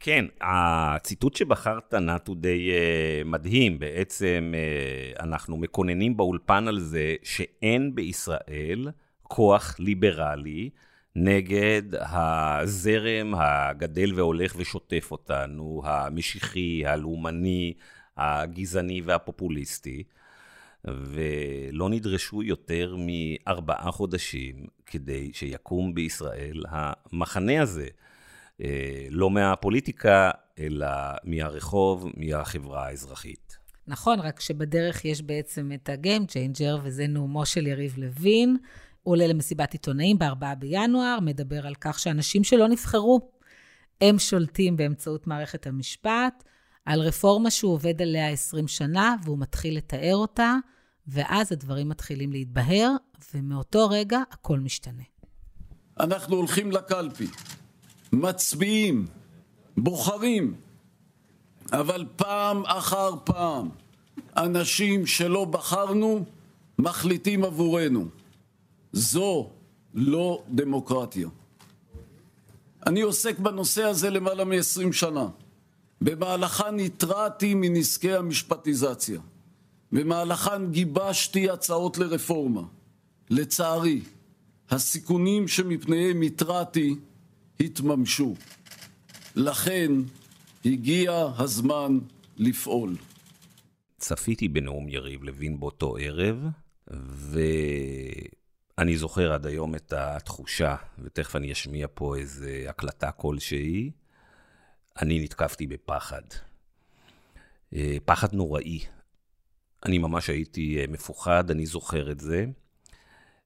כן, 0.03 0.25
הציטוט 0.41 1.35
שבחרת, 1.35 1.95
נת, 1.95 2.29
הוא 2.29 2.37
די 2.37 2.71
uh, 2.71 3.29
מדהים. 3.29 3.79
בעצם 3.79 4.53
uh, 4.55 5.23
אנחנו 5.23 5.57
מקוננים 5.57 6.17
באולפן 6.17 6.69
על 6.69 6.81
זה 6.81 7.15
שאין 7.23 7.95
בישראל 7.95 8.89
כוח 9.23 9.77
ליברלי 9.79 10.71
נגד 11.17 11.83
הזרם 12.01 13.35
הגדל 13.37 14.13
והולך 14.15 14.55
ושוטף 14.57 15.09
אותנו, 15.11 15.83
המשיחי, 15.85 16.87
הלאומני, 16.87 17.75
הגזעני 18.17 19.01
והפופוליסטי, 19.05 20.03
ולא 20.85 21.91
נדרשו 21.91 22.43
יותר 22.43 22.97
מארבעה 22.99 23.91
חודשים 23.91 24.67
כדי 24.87 25.31
שיקום 25.33 25.95
בישראל 25.95 26.63
המחנה 26.69 27.63
הזה. 27.63 27.89
אה, 28.63 29.07
לא 29.11 29.31
מהפוליטיקה, 29.31 30.31
אלא 30.59 30.87
מהרחוב, 31.25 32.07
מהחברה 32.17 32.87
האזרחית. 32.87 33.59
נכון, 33.87 34.21
רק 34.21 34.41
שבדרך 34.41 35.05
יש 35.05 35.23
בעצם 35.23 35.71
את 35.75 35.89
ה 35.89 35.96
game 35.96 36.27
changer, 36.27 36.79
וזה 36.83 37.07
נאומו 37.07 37.47
של 37.47 37.67
יריב 37.67 37.95
לוין. 37.99 38.57
הוא 39.03 39.13
עולה 39.13 39.27
למסיבת 39.27 39.73
עיתונאים 39.73 40.19
ב-4 40.19 40.55
בינואר, 40.59 41.19
מדבר 41.23 41.67
על 41.67 41.75
כך 41.81 41.99
שאנשים 41.99 42.45
שלא 42.45 42.69
נבחרו, 42.69 43.31
הם 44.01 44.19
שולטים 44.19 44.77
באמצעות 44.77 45.27
מערכת 45.27 45.67
המשפט, 45.67 46.45
על 46.85 47.01
רפורמה 47.01 47.51
שהוא 47.51 47.73
עובד 47.73 48.03
עליה 48.03 48.29
20 48.31 48.69
שנה, 48.69 49.17
והוא 49.25 49.39
מתחיל 49.39 49.77
לתאר 49.77 50.17
אותה, 50.17 50.55
ואז 51.07 51.53
הדברים 51.53 51.89
מתחילים 51.89 52.33
להתבהר, 52.33 52.91
ומאותו 53.35 53.89
רגע 53.89 54.19
הכל 54.31 54.59
משתנה. 54.59 55.03
אנחנו 56.01 56.37
הולכים 56.37 56.73
לקלפי, 56.73 57.27
מצביעים, 58.13 59.07
בוחרים, 59.77 60.55
אבל 61.73 62.07
פעם 62.17 62.63
אחר 62.67 63.11
פעם 63.25 63.69
אנשים 64.37 65.07
שלא 65.07 65.45
בחרנו 65.45 66.25
מחליטים 66.79 67.45
עבורנו. 67.45 68.20
זו 68.93 69.51
לא 69.95 70.43
דמוקרטיה. 70.51 71.29
אני 72.87 73.01
עוסק 73.01 73.39
בנושא 73.39 73.83
הזה 73.83 74.11
למעלה 74.11 74.45
מ-20 74.45 74.93
שנה. 74.93 75.29
במהלכן 76.01 76.79
התרעתי 76.79 77.55
מנזקי 77.55 78.13
המשפטיזציה. 78.13 79.21
במהלכן 79.93 80.71
גיבשתי 80.71 81.51
הצעות 81.51 81.99
לרפורמה. 81.99 82.63
לצערי, 83.31 84.01
הסיכונים 84.71 85.49
שמפניהם 85.49 86.23
התרעתי 86.23 86.95
התממשו. 87.61 88.35
לכן 89.37 89.93
הגיע 90.65 91.29
הזמן 91.39 91.99
לפעול. 92.37 92.97
צפיתי 93.99 94.49
בנאום 94.49 94.89
יריב 94.89 95.25
לוין 95.25 95.61
באותו 95.61 95.97
ערב, 96.01 96.37
ואני 98.81 98.97
זוכר 98.97 99.33
עד 99.33 99.47
היום 99.47 99.75
את 99.75 99.93
התחושה, 99.93 100.77
ותכף 100.99 101.37
אני 101.37 101.53
אשמיע 101.53 101.87
פה 101.95 102.17
איזו 102.17 102.47
הקלטה 102.69 103.11
כלשהי, 103.11 103.91
אני 105.03 105.25
נתקפתי 105.25 105.67
בפחד. 105.67 106.23
אה, 107.75 107.97
פחד 108.05 108.33
נוראי. 108.33 108.81
אני 109.87 109.99
ממש 109.99 110.31
הייתי 110.31 110.81
אה, 110.81 110.85
מפוחד, 110.89 111.51
אני 111.51 111.67
זוכר 111.67 112.11
את 112.11 112.21
זה. 112.21 112.47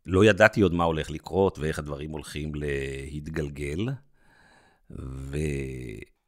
לא 0.07 0.25
ידעתי 0.25 0.61
עוד 0.61 0.75
מה 0.75 0.85
הולך 0.85 1.11
לקרות 1.11 1.59
ואיך 1.59 1.79
הדברים 1.79 2.11
הולכים 2.11 2.53
להתגלגל. 2.55 3.89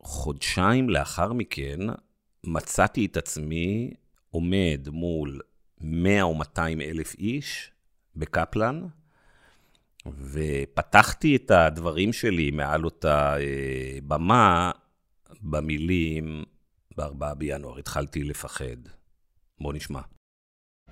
וחודשיים 0.02 0.90
לאחר 0.90 1.32
מכן 1.32 1.78
מצאתי 2.44 3.06
את 3.06 3.16
עצמי 3.16 3.90
עומד 4.30 4.88
מול 4.92 5.40
100 5.80 6.22
או 6.22 6.34
200 6.34 6.80
אלף 6.80 7.14
איש 7.14 7.72
בקפלן, 8.16 8.86
ופתחתי 10.32 11.36
את 11.36 11.50
הדברים 11.50 12.12
שלי 12.12 12.50
מעל 12.50 12.84
אותה 12.84 13.36
אה, 13.38 13.98
במה 14.06 14.70
במילים, 15.42 16.44
ב-4 16.96 17.34
בינואר 17.34 17.78
התחלתי 17.78 18.24
לפחד. 18.24 18.76
בוא 19.60 19.72
נשמע. 19.72 20.00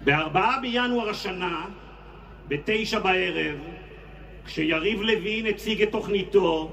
ב-4 0.04 0.38
בינואר 0.62 1.08
השנה, 1.10 1.66
בתשע 2.48 2.98
בערב, 2.98 3.58
כשיריב 4.44 5.00
לוין 5.00 5.46
הציג 5.46 5.82
את 5.82 5.92
תוכניתו 5.92 6.72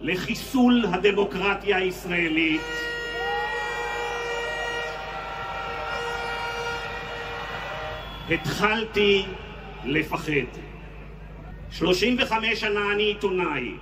לחיסול 0.00 0.84
הדמוקרטיה 0.92 1.76
הישראלית, 1.76 2.60
התחלתי 8.30 9.24
לפחד. 9.84 10.71
35 11.72 12.60
שנה 12.60 12.92
אני 12.92 13.02
עיתונאי. 13.02 13.72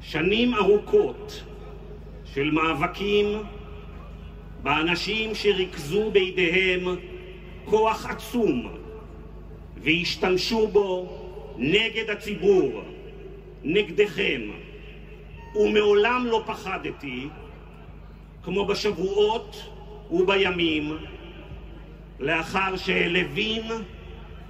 שנים 0.00 0.54
ארוכות 0.54 1.42
של 2.34 2.50
מאבקים 2.50 3.26
באנשים 4.62 5.34
שריכזו 5.34 6.10
בידיהם 6.10 6.84
כוח 7.64 8.06
עצום 8.06 8.68
והשתמשו 9.76 10.66
בו 10.66 11.18
נגד 11.56 12.10
הציבור, 12.10 12.82
נגדכם, 13.64 14.40
ומעולם 15.56 16.26
לא 16.26 16.42
פחדתי, 16.46 17.28
כמו 18.42 18.66
בשבועות 18.66 19.70
ובימים, 20.10 20.96
לאחר 22.20 22.76
שלוין, 22.76 23.64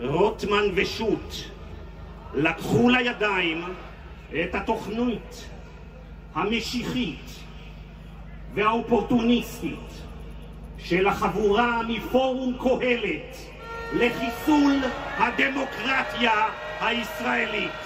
רוטמן 0.00 0.64
ושות' 0.74 1.53
לקחו 2.34 2.88
לידיים 2.88 3.64
את 4.30 4.54
התוכנית 4.54 5.48
המשיחית 6.34 7.30
והאופורטוניסטית 8.54 10.02
של 10.78 11.06
החבורה 11.06 11.82
מפורום 11.88 12.56
קהלת 12.58 13.36
לחיסול 13.92 14.74
הדמוקרטיה 15.18 16.32
הישראלית. 16.80 17.83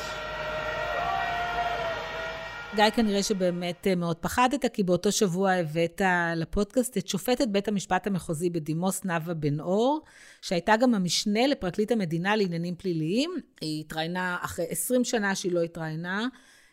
גיא, 2.79 2.91
כנראה 2.91 3.23
שבאמת 3.23 3.87
אה, 3.87 3.95
מאוד 3.95 4.17
פחדת, 4.17 4.65
כי 4.73 4.83
באותו 4.83 5.13
שבוע 5.13 5.53
הבאת 5.53 6.03
לפודקאסט 6.37 6.99
את 6.99 7.09
שופטת 7.09 7.49
בית 7.49 7.69
המשפט 7.69 8.07
המחוזי 8.07 8.51
בדימוס, 8.51 9.05
נאוה 9.05 9.35
בן 9.35 9.61
אור, 9.61 10.01
שהייתה 10.43 10.77
גם 10.77 10.95
המשנה 10.95 11.47
לפרקליט 11.47 11.93
המדינה 11.93 12.37
לעניינים 12.37 12.75
פליליים. 12.77 13.31
היא 13.61 13.81
התראיינה 13.81 14.37
אחרי 14.41 14.67
20 14.69 15.05
שנה 15.05 15.35
שהיא 15.35 15.53
לא 15.53 15.63
התראיינה. 15.63 16.27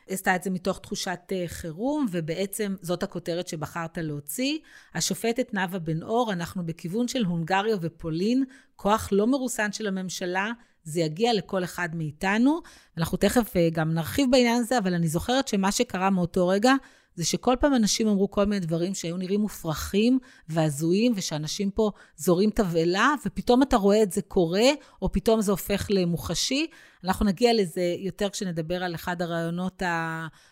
עשתה 0.07 0.35
את 0.35 0.43
זה 0.43 0.49
מתוך 0.49 0.79
תחושת 0.79 1.19
אה, 1.31 1.43
חירום, 1.47 2.05
ובעצם 2.11 2.75
זאת 2.81 3.03
הכותרת 3.03 3.47
שבחרת 3.47 3.97
להוציא. 3.97 4.59
השופטת 4.93 5.53
נאוה 5.53 5.79
בן 5.79 6.03
אור, 6.03 6.33
אנחנו 6.33 6.65
בכיוון 6.65 7.07
של 7.07 7.25
הונגריה 7.25 7.75
ופולין, 7.81 8.43
כוח 8.75 9.09
לא 9.11 9.27
מרוסן 9.27 9.71
של 9.71 9.87
הממשלה, 9.87 10.51
זה 10.85 11.01
יגיע 11.01 11.33
לכל 11.33 11.63
אחד 11.63 11.89
מאיתנו. 11.93 12.61
אנחנו 12.97 13.17
תכף 13.17 13.55
אה, 13.55 13.69
גם 13.71 13.93
נרחיב 13.93 14.27
בעניין 14.31 14.61
הזה, 14.61 14.77
אבל 14.77 14.93
אני 14.93 15.07
זוכרת 15.07 15.47
שמה 15.47 15.71
שקרה 15.71 16.09
מאותו 16.09 16.47
רגע, 16.47 16.73
זה 17.15 17.25
שכל 17.25 17.55
פעם 17.59 17.75
אנשים 17.75 18.07
אמרו 18.07 18.31
כל 18.31 18.45
מיני 18.45 18.59
דברים 18.65 18.93
שהיו 18.93 19.17
נראים 19.17 19.41
מופרכים 19.41 20.19
והזויים, 20.49 21.13
ושאנשים 21.15 21.71
פה 21.71 21.91
זורים 22.15 22.49
תבהלה, 22.49 23.13
ופתאום 23.25 23.63
אתה 23.63 23.77
רואה 23.77 24.03
את 24.03 24.11
זה 24.11 24.21
קורה, 24.21 24.69
או 25.01 25.11
פתאום 25.11 25.41
זה 25.41 25.51
הופך 25.51 25.87
למוחשי. 25.89 26.67
אנחנו 27.03 27.25
נגיע 27.25 27.53
לזה 27.53 27.95
יותר 27.99 28.29
כשנדבר 28.29 28.83
על 28.83 28.95
אחד 28.95 29.21
הרעיונות 29.21 29.81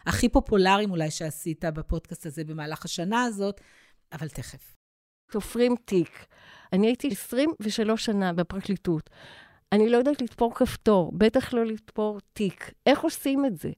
הכי 0.06 0.30
פופולריים 0.30 0.92
אולי 0.92 1.12
שעשית 1.12 1.66
בפודקאסט 1.66 2.26
הזה 2.26 2.44
במהלך 2.44 2.86
השנה 2.86 3.24
הזאת, 3.24 3.62
אבל 4.14 4.30
תכף. 4.30 4.76
תופרים 5.32 5.76
תיק. 5.86 6.26
אני 6.74 6.88
הייתי 6.88 7.08
23 7.08 8.06
שנה 8.06 8.34
בפרקליטות. 8.34 9.10
אני 9.74 9.90
לא 9.90 9.98
יודעת 9.98 10.22
לתפור 10.22 10.56
כפתור, 10.56 11.12
בטח 11.14 11.54
לא 11.54 11.66
לתפור 11.66 12.20
תיק. 12.34 12.72
איך 12.86 13.02
עושים 13.02 13.46
את 13.46 13.58
זה? 13.58 13.70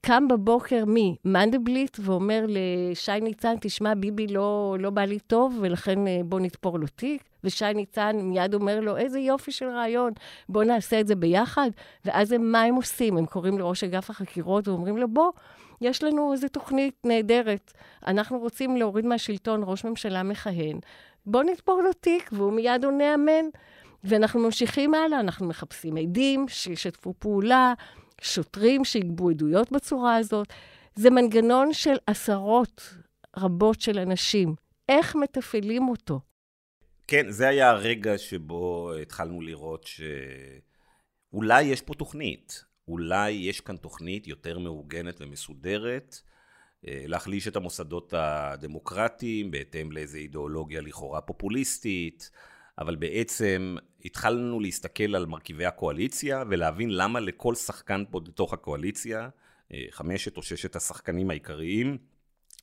קם 0.00 0.28
בבוקר 0.28 0.84
ממנדלבליט 0.86 1.96
ואומר 2.00 2.44
לשי 2.48 3.20
ניצן, 3.20 3.54
תשמע, 3.60 3.94
ביבי 3.94 4.26
לא, 4.26 4.76
לא 4.80 4.90
בא 4.90 5.02
לי 5.02 5.18
טוב, 5.18 5.58
ולכן 5.60 6.06
אה, 6.06 6.20
בוא 6.24 6.40
נתפור 6.40 6.78
לו 6.78 6.86
תיק. 6.86 7.22
ושי 7.44 7.64
ניצן 7.74 8.16
מיד 8.16 8.54
אומר 8.54 8.80
לו, 8.80 8.96
איזה 8.96 9.18
יופי 9.18 9.52
של 9.52 9.68
רעיון, 9.68 10.12
בוא 10.48 10.64
נעשה 10.64 11.00
את 11.00 11.06
זה 11.06 11.14
ביחד. 11.14 11.70
ואז 12.04 12.32
הם, 12.32 12.52
מה 12.52 12.62
הם 12.62 12.74
עושים? 12.74 13.16
הם 13.16 13.26
קוראים 13.26 13.58
לראש 13.58 13.84
אגף 13.84 14.10
החקירות 14.10 14.68
ואומרים 14.68 14.96
לו, 14.96 15.08
בוא, 15.08 15.32
יש 15.80 16.02
לנו 16.02 16.32
איזו 16.32 16.48
תוכנית 16.48 16.94
נהדרת. 17.04 17.72
אנחנו 18.06 18.38
רוצים 18.38 18.76
להוריד 18.76 19.06
מהשלטון 19.06 19.60
ראש 19.64 19.84
ממשלה 19.84 20.22
מכהן. 20.22 20.78
בוא 21.26 21.42
נתפור 21.42 21.82
לו 21.82 21.92
תיק, 21.92 22.30
והוא 22.32 22.52
מיד 22.52 22.84
עונה 22.84 23.14
אמן. 23.14 23.44
ואנחנו 24.04 24.40
ממשיכים 24.40 24.94
הלאה, 24.94 25.20
אנחנו 25.20 25.48
מחפשים 25.48 25.96
עדים 25.96 26.48
שישתפו 26.48 27.14
פעולה, 27.18 27.74
שוטרים 28.20 28.84
שיגבו 28.84 29.30
עדויות 29.30 29.72
בצורה 29.72 30.16
הזאת. 30.16 30.46
זה 30.94 31.10
מנגנון 31.10 31.72
של 31.72 31.96
עשרות 32.06 32.94
רבות 33.36 33.80
של 33.80 33.98
אנשים. 33.98 34.54
איך 34.88 35.16
מתפעלים 35.16 35.88
אותו? 35.88 36.20
כן, 37.06 37.30
זה 37.30 37.48
היה 37.48 37.70
הרגע 37.70 38.18
שבו 38.18 38.92
התחלנו 39.02 39.40
לראות 39.40 39.88
שאולי 41.30 41.62
יש 41.62 41.82
פה 41.82 41.94
תוכנית. 41.94 42.64
אולי 42.88 43.30
יש 43.30 43.60
כאן 43.60 43.76
תוכנית 43.76 44.26
יותר 44.26 44.58
מאורגנת 44.58 45.20
ומסודרת, 45.20 46.20
אה, 46.88 47.04
להחליש 47.06 47.48
את 47.48 47.56
המוסדות 47.56 48.14
הדמוקרטיים 48.16 49.50
בהתאם 49.50 49.92
לאיזו 49.92 50.18
אידיאולוגיה 50.18 50.80
לכאורה 50.80 51.20
פופוליסטית, 51.20 52.30
אבל 52.78 52.96
בעצם 52.96 53.76
התחלנו 54.04 54.60
להסתכל 54.60 55.14
על 55.14 55.26
מרכיבי 55.26 55.66
הקואליציה 55.66 56.44
ולהבין 56.50 56.90
למה 56.90 57.20
לכל 57.20 57.54
שחקן 57.54 58.04
פה 58.10 58.20
בתוך 58.20 58.52
הקואליציה, 58.52 59.28
אה, 59.72 59.84
חמשת 59.90 60.36
או 60.36 60.42
ששת 60.42 60.76
השחקנים 60.76 61.30
העיקריים, 61.30 61.98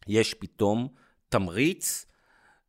יש 0.07 0.33
פתאום 0.33 0.87
תמריץ 1.29 2.05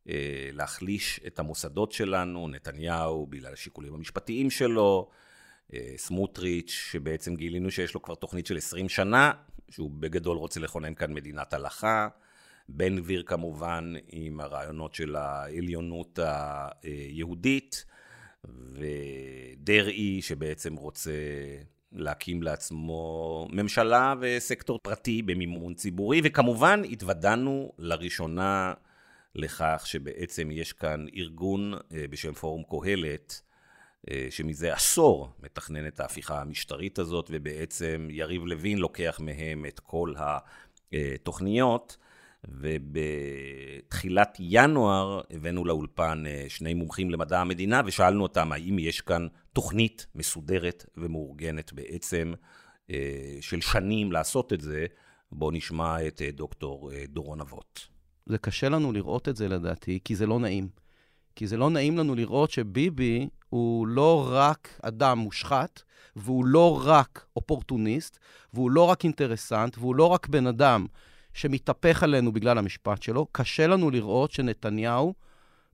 אה, 0.09 0.49
להחליש 0.53 1.19
את 1.27 1.39
המוסדות 1.39 1.91
שלנו, 1.91 2.47
נתניהו 2.47 3.27
בגלל 3.27 3.53
השיקולים 3.53 3.93
המשפטיים 3.93 4.49
שלו, 4.49 5.09
סמוטריץ', 5.97 6.69
שבעצם 6.69 7.35
גילינו 7.35 7.71
שיש 7.71 7.93
לו 7.93 8.01
כבר 8.01 8.15
תוכנית 8.15 8.45
של 8.45 8.57
20 8.57 8.89
שנה, 8.89 9.31
שהוא 9.69 9.91
בגדול 9.99 10.37
רוצה 10.37 10.59
לכונן 10.59 10.95
כאן 10.95 11.13
מדינת 11.13 11.53
הלכה. 11.53 12.07
בן 12.69 12.95
גביר 12.97 13.23
כמובן 13.23 13.93
עם 14.07 14.39
הרעיונות 14.39 14.93
של 14.93 15.15
העליונות 15.15 16.19
היהודית, 16.83 17.85
ודרעי 18.73 20.21
שבעצם 20.21 20.75
רוצה 20.75 21.11
להקים 21.91 22.43
לעצמו 22.43 23.47
ממשלה 23.51 24.13
וסקטור 24.19 24.79
פרטי 24.83 25.21
במימון 25.21 25.73
ציבורי, 25.73 26.21
וכמובן 26.23 26.81
התוודענו 26.91 27.71
לראשונה 27.77 28.73
לכך 29.35 29.83
שבעצם 29.85 30.49
יש 30.51 30.73
כאן 30.73 31.05
ארגון 31.15 31.73
אה, 31.73 32.05
בשם 32.09 32.33
פורום 32.33 32.63
קהלת, 32.69 33.41
אה, 34.11 34.27
שמזה 34.29 34.73
עשור 34.73 35.29
מתכנן 35.39 35.87
את 35.87 35.99
ההפיכה 35.99 36.41
המשטרית 36.41 36.99
הזאת, 36.99 37.29
ובעצם 37.33 38.07
יריב 38.11 38.45
לוין 38.45 38.77
לוקח 38.77 39.19
מהם 39.23 39.65
את 39.65 39.79
כל 39.79 40.13
התוכניות. 40.91 41.97
ובתחילת 42.47 44.37
ינואר 44.39 45.21
הבאנו 45.31 45.65
לאולפן 45.65 46.23
אה, 46.27 46.45
שני 46.47 46.73
מומחים 46.73 47.09
למדע 47.09 47.41
המדינה 47.41 47.81
ושאלנו 47.85 48.23
אותם 48.23 48.51
האם 48.51 48.79
יש 48.79 49.01
כאן 49.01 49.27
תוכנית 49.53 50.05
מסודרת 50.15 50.85
ומאורגנת 50.97 51.73
בעצם 51.73 52.33
אה, 52.91 53.37
של 53.41 53.61
שנים 53.61 54.11
לעשות 54.11 54.53
את 54.53 54.61
זה. 54.61 54.85
בואו 55.31 55.51
נשמע 55.51 56.07
את 56.07 56.21
דוקטור 56.33 56.91
דורון 57.07 57.41
אבות. 57.41 57.87
זה 58.25 58.37
קשה 58.37 58.69
לנו 58.69 58.91
לראות 58.91 59.29
את 59.29 59.35
זה 59.35 59.47
לדעתי, 59.47 59.99
כי 60.05 60.15
זה 60.15 60.25
לא 60.25 60.39
נעים. 60.39 60.69
כי 61.35 61.47
זה 61.47 61.57
לא 61.57 61.69
נעים 61.69 61.97
לנו 61.97 62.15
לראות 62.15 62.51
שביבי 62.51 63.27
הוא 63.49 63.87
לא 63.87 64.29
רק 64.31 64.79
אדם 64.81 65.19
מושחת, 65.19 65.81
והוא 66.15 66.45
לא 66.45 66.81
רק 66.85 67.25
אופורטוניסט, 67.35 68.19
והוא 68.53 68.71
לא 68.71 68.83
רק 68.83 69.03
אינטרסנט, 69.03 69.77
והוא 69.77 69.95
לא 69.95 70.05
רק 70.05 70.27
בן 70.27 70.47
אדם 70.47 70.85
שמתהפך 71.37 72.03
עלינו 72.03 72.31
בגלל 72.33 72.57
המשפט 72.57 73.01
שלו. 73.01 73.27
קשה 73.31 73.67
לנו 73.67 73.89
לראות 73.89 74.31
שנתניהו 74.31 75.13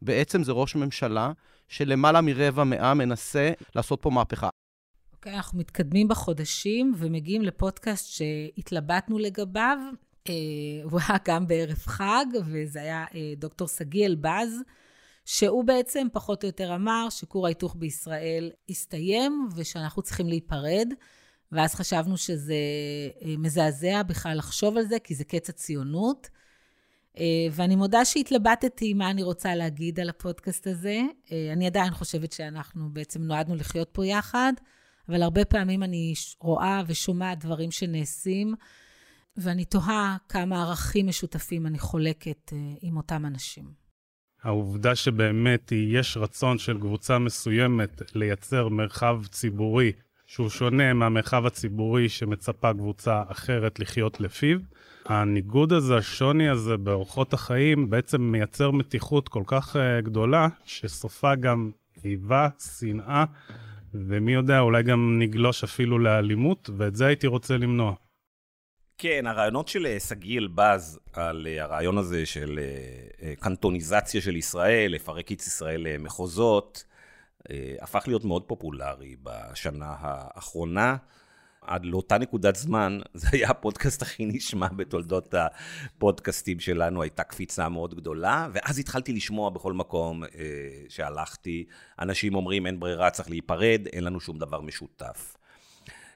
בעצם 0.01 0.43
זה 0.43 0.51
ראש 0.51 0.75
ממשלה 0.75 1.31
שלמעלה 1.67 2.21
מרבע 2.21 2.63
מאה 2.63 2.93
מנסה 2.93 3.51
לעשות 3.75 4.01
פה 4.01 4.09
מהפכה. 4.09 4.49
אוקיי, 5.13 5.33
okay, 5.33 5.35
אנחנו 5.35 5.59
מתקדמים 5.59 6.07
בחודשים 6.07 6.93
ומגיעים 6.97 7.41
לפודקאסט 7.41 8.07
שהתלבטנו 8.07 9.17
לגביו. 9.19 9.77
אה, 10.29 10.33
הוא 10.91 10.99
היה 11.07 11.17
גם 11.27 11.47
בערב 11.47 11.77
חג, 11.77 12.25
וזה 12.45 12.81
היה 12.81 13.05
אה, 13.15 13.33
דוקטור 13.37 13.67
שגיא 13.67 14.05
אלבז. 14.05 14.61
שהוא 15.25 15.63
בעצם 15.63 16.07
פחות 16.13 16.43
או 16.43 16.47
יותר 16.47 16.75
אמר 16.75 17.07
שכור 17.09 17.45
ההיתוך 17.45 17.75
בישראל 17.79 18.51
הסתיים 18.69 19.47
ושאנחנו 19.55 20.01
צריכים 20.01 20.27
להיפרד. 20.27 20.87
ואז 21.53 21.75
חשבנו 21.75 22.17
שזה 22.17 22.55
אה, 23.21 23.35
מזעזע 23.37 24.03
בכלל 24.03 24.37
לחשוב 24.37 24.77
על 24.77 24.85
זה, 24.85 24.99
כי 25.03 25.15
זה 25.15 25.23
קץ 25.23 25.49
הציונות. 25.49 26.29
אה, 27.17 27.47
ואני 27.51 27.75
מודה 27.75 28.05
שהתלבטתי 28.05 28.93
מה 28.93 29.11
אני 29.11 29.23
רוצה 29.23 29.55
להגיד 29.55 29.99
על 29.99 30.09
הפודקאסט 30.09 30.67
הזה. 30.67 31.01
אה, 31.31 31.53
אני 31.53 31.67
עדיין 31.67 31.93
חושבת 31.93 32.31
שאנחנו 32.31 32.89
בעצם 32.93 33.21
נועדנו 33.21 33.55
לחיות 33.55 33.89
פה 33.91 34.05
יחד, 34.05 34.53
אבל 35.09 35.21
הרבה 35.21 35.45
פעמים 35.45 35.83
אני 35.83 36.13
רואה 36.39 36.81
ושומעת 36.87 37.39
דברים 37.39 37.71
שנעשים, 37.71 38.53
ואני 39.37 39.65
תוהה 39.65 40.17
כמה 40.29 40.61
ערכים 40.61 41.07
משותפים 41.07 41.67
אני 41.67 41.79
חולקת 41.79 42.53
עם 42.81 42.97
אותם 42.97 43.25
אנשים. 43.25 43.83
העובדה 44.43 44.95
שבאמת 44.95 45.71
יש 45.71 46.17
רצון 46.17 46.57
של 46.57 46.79
קבוצה 46.79 47.19
מסוימת 47.19 48.01
לייצר 48.15 48.69
מרחב 48.69 49.21
ציבורי 49.31 49.91
שהוא 50.25 50.49
שונה 50.49 50.93
מהמרחב 50.93 51.45
הציבורי 51.45 52.09
שמצפה 52.09 52.73
קבוצה 52.73 53.23
אחרת 53.27 53.79
לחיות 53.79 54.21
לפיו. 54.21 54.59
הניגוד 55.05 55.73
הזה, 55.73 55.97
השוני 55.97 56.49
הזה 56.49 56.77
באורחות 56.77 57.33
החיים, 57.33 57.89
בעצם 57.89 58.21
מייצר 58.21 58.71
מתיחות 58.71 59.29
כל 59.29 59.43
כך 59.45 59.75
uh, 59.75 59.79
גדולה, 60.05 60.47
שסופה 60.65 61.35
גם 61.35 61.71
איבה, 62.05 62.49
שנאה, 62.79 63.25
ומי 63.93 64.33
יודע, 64.33 64.59
אולי 64.59 64.83
גם 64.83 65.15
נגלוש 65.19 65.63
אפילו 65.63 65.99
לאלימות, 65.99 66.69
ואת 66.77 66.95
זה 66.95 67.05
הייתי 67.05 67.27
רוצה 67.27 67.57
למנוע. 67.57 67.93
כן, 68.97 69.27
הרעיונות 69.27 69.67
של 69.67 69.85
אה, 69.85 69.99
שגיא 69.99 70.39
אלבז 70.39 70.99
על 71.13 71.47
אה, 71.49 71.63
הרעיון 71.63 71.97
הזה 71.97 72.25
של 72.25 72.59
קנטוניזציה 73.39 74.21
של 74.21 74.35
ישראל, 74.35 74.91
לפרק 74.91 75.31
את 75.31 75.41
ישראל 75.41 75.81
למחוזות, 75.87 76.83
הפך 77.81 78.03
להיות 78.07 78.25
מאוד 78.25 78.43
פופולרי 78.43 79.15
בשנה 79.23 79.95
האחרונה. 79.99 80.95
עד 81.67 81.85
לאותה 81.85 82.17
נקודת 82.17 82.55
זמן, 82.55 82.99
זה 83.13 83.27
היה 83.31 83.49
הפודקאסט 83.49 84.01
הכי 84.01 84.25
נשמע 84.25 84.67
בתולדות 84.67 85.33
הפודקאסטים 85.33 86.59
שלנו, 86.59 87.01
הייתה 87.01 87.23
קפיצה 87.23 87.69
מאוד 87.69 87.95
גדולה, 87.95 88.47
ואז 88.53 88.79
התחלתי 88.79 89.13
לשמוע 89.13 89.49
בכל 89.49 89.73
מקום 89.73 90.23
שהלכתי, 90.89 91.65
אנשים 91.99 92.35
אומרים 92.35 92.65
אין 92.65 92.79
ברירה, 92.79 93.09
צריך 93.09 93.29
להיפרד, 93.29 93.87
אין 93.93 94.03
לנו 94.03 94.19
שום 94.19 94.39
דבר 94.39 94.61
משותף. 94.61 95.37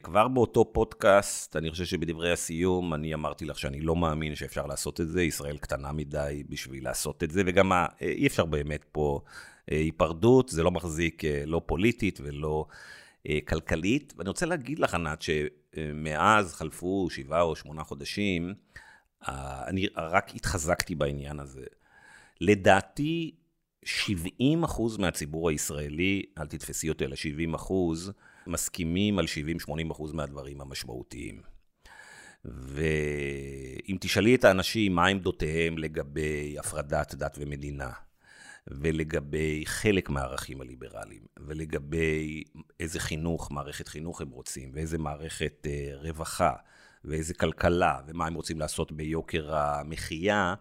כבר 0.03 0.27
באותו 0.27 0.73
פודקאסט, 0.73 1.55
אני 1.55 1.71
חושב 1.71 1.85
שבדברי 1.85 2.31
הסיום, 2.31 2.93
אני 2.93 3.13
אמרתי 3.13 3.45
לך 3.45 3.59
שאני 3.59 3.81
לא 3.81 3.95
מאמין 3.95 4.35
שאפשר 4.35 4.65
לעשות 4.65 5.01
את 5.01 5.07
זה, 5.09 5.23
ישראל 5.23 5.57
קטנה 5.57 5.91
מדי 5.91 6.43
בשביל 6.49 6.83
לעשות 6.83 7.23
את 7.23 7.31
זה, 7.31 7.41
וגם 7.45 7.71
אי 8.01 8.27
אפשר 8.27 8.45
באמת 8.45 8.85
פה 8.91 9.21
אה, 9.25 9.31
היפרדות, 9.67 10.49
זה 10.49 10.63
לא 10.63 10.71
מחזיק 10.71 11.25
אה, 11.25 11.43
לא 11.45 11.61
פוליטית 11.65 12.19
ולא 12.23 12.65
אה, 13.29 13.39
כלכלית. 13.47 14.13
ואני 14.17 14.29
רוצה 14.29 14.45
להגיד 14.45 14.79
לך, 14.79 14.93
ענת, 14.93 15.21
שמאז 15.21 16.53
חלפו 16.53 17.07
שבעה 17.09 17.41
או 17.41 17.55
שמונה 17.55 17.83
חודשים, 17.83 18.53
אני 19.67 19.87
רק 19.95 20.35
התחזקתי 20.35 20.95
בעניין 20.95 21.39
הזה. 21.39 21.63
לדעתי, 22.41 23.35
70 23.85 24.63
מהציבור 24.99 25.49
הישראלי, 25.49 26.23
אל 26.37 26.47
תתפסי 26.47 26.89
אותי 26.89 27.05
על 27.05 27.11
ה-70 27.11 27.55
אחוז, 27.55 28.11
מסכימים 28.47 29.19
על 29.19 29.25
70-80 29.67 29.91
אחוז 29.91 30.13
מהדברים 30.13 30.61
המשמעותיים. 30.61 31.41
ואם 32.45 33.97
תשאלי 33.99 34.35
את 34.35 34.43
האנשים 34.43 34.95
מה 34.95 35.05
עמדותיהם 35.07 35.77
לגבי 35.77 36.55
הפרדת 36.59 37.15
דת 37.15 37.37
ומדינה, 37.41 37.91
ולגבי 38.71 39.63
חלק 39.65 40.09
מהערכים 40.09 40.61
הליברליים, 40.61 41.21
ולגבי 41.39 42.43
איזה 42.79 42.99
חינוך, 42.99 43.51
מערכת 43.51 43.87
חינוך 43.87 44.21
הם 44.21 44.29
רוצים, 44.29 44.71
ואיזה 44.73 44.97
מערכת 44.97 45.67
אה, 45.69 45.91
רווחה, 45.95 46.53
ואיזה 47.05 47.33
כלכלה, 47.33 47.99
ומה 48.07 48.27
הם 48.27 48.33
רוצים 48.33 48.59
לעשות 48.59 48.91
ביוקר 48.91 49.55
המחיה, 49.55 50.55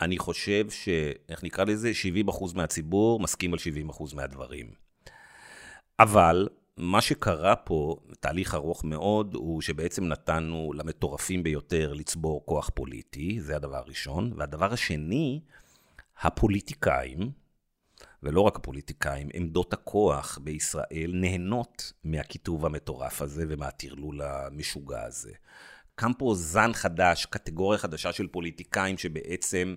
אני 0.00 0.18
חושב 0.18 0.70
ש... 0.70 0.88
איך 1.28 1.44
נקרא 1.44 1.64
לזה? 1.64 1.92
70% 2.28 2.54
מהציבור 2.54 3.20
מסכים 3.20 3.52
על 3.52 3.58
70% 3.90 4.14
מהדברים. 4.14 4.70
אבל 6.00 6.48
מה 6.76 7.00
שקרה 7.00 7.56
פה, 7.56 7.96
תהליך 8.20 8.54
ארוך 8.54 8.84
מאוד, 8.84 9.34
הוא 9.34 9.60
שבעצם 9.60 10.04
נתנו 10.04 10.72
למטורפים 10.74 11.42
ביותר 11.42 11.92
לצבור 11.92 12.46
כוח 12.46 12.70
פוליטי, 12.74 13.40
זה 13.40 13.56
הדבר 13.56 13.76
הראשון. 13.76 14.32
והדבר 14.36 14.72
השני, 14.72 15.40
הפוליטיקאים, 16.22 17.30
ולא 18.22 18.40
רק 18.40 18.56
הפוליטיקאים, 18.56 19.28
עמדות 19.34 19.72
הכוח 19.72 20.38
בישראל 20.42 21.12
נהנות 21.14 21.92
מהקיטוב 22.04 22.66
המטורף 22.66 23.22
הזה 23.22 23.44
ומהטרלול 23.48 24.22
המשוגע 24.22 25.02
הזה. 25.02 25.32
קם 25.94 26.12
פה 26.18 26.34
זן 26.36 26.72
חדש, 26.72 27.26
קטגוריה 27.26 27.78
חדשה 27.78 28.12
של 28.12 28.26
פוליטיקאים 28.26 28.98
שבעצם 28.98 29.74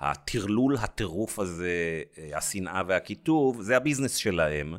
הטרלול, 0.00 0.76
הטירוף 0.76 1.38
הזה, 1.38 2.02
השנאה 2.34 2.82
והקיטוב, 2.86 3.62
זה 3.62 3.76
הביזנס 3.76 4.16
שלהם. 4.16 4.76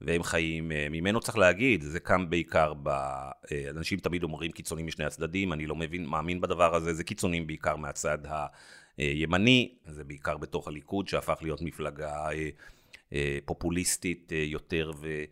והם 0.00 0.22
חיים 0.22 0.72
אה, 0.72 0.86
ממנו. 0.90 1.20
צריך 1.20 1.38
להגיד, 1.38 1.82
זה 1.82 2.00
קם 2.00 2.30
בעיקר 2.30 2.74
ב... 2.74 2.88
אה, 2.88 3.30
אנשים 3.70 3.98
תמיד 3.98 4.22
אומרים 4.22 4.52
קיצונים 4.52 4.86
משני 4.86 5.04
הצדדים, 5.04 5.52
אני 5.52 5.66
לא 5.66 5.76
מבין, 5.76 6.06
מאמין 6.06 6.40
בדבר 6.40 6.74
הזה, 6.74 6.94
זה 6.94 7.04
קיצונים 7.04 7.46
בעיקר 7.46 7.76
מהצד 7.76 8.18
הימני, 8.98 9.74
זה 9.86 10.04
בעיקר 10.04 10.36
בתוך 10.36 10.68
הליכוד, 10.68 11.08
שהפך 11.08 11.38
להיות 11.42 11.62
מפלגה 11.62 12.28
אה, 13.12 13.38
פופוליסטית 13.44 14.32
יותר 14.34 14.92
ו... 15.00 15.24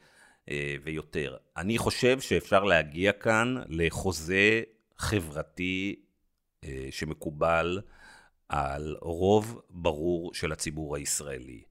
ויותר. 0.82 1.36
אני 1.56 1.78
חושב 1.78 2.20
שאפשר 2.20 2.64
להגיע 2.64 3.12
כאן 3.12 3.54
לחוזה 3.68 4.62
חברתי 4.96 5.96
שמקובל 6.90 7.80
על 8.48 8.96
רוב 9.00 9.60
ברור 9.70 10.34
של 10.34 10.52
הציבור 10.52 10.96
הישראלי. 10.96 11.62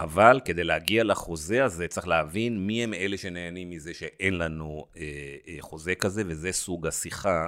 אבל 0.00 0.40
כדי 0.44 0.64
להגיע 0.64 1.04
לחוזה 1.04 1.64
הזה, 1.64 1.88
צריך 1.88 2.08
להבין 2.08 2.66
מי 2.66 2.84
הם 2.84 2.94
אלה 2.94 3.18
שנהנים 3.18 3.70
מזה 3.70 3.94
שאין 3.94 4.38
לנו 4.38 4.86
אה, 4.96 5.02
אה, 5.48 5.56
חוזה 5.60 5.94
כזה, 5.94 6.22
וזה 6.26 6.52
סוג 6.52 6.86
השיחה 6.86 7.46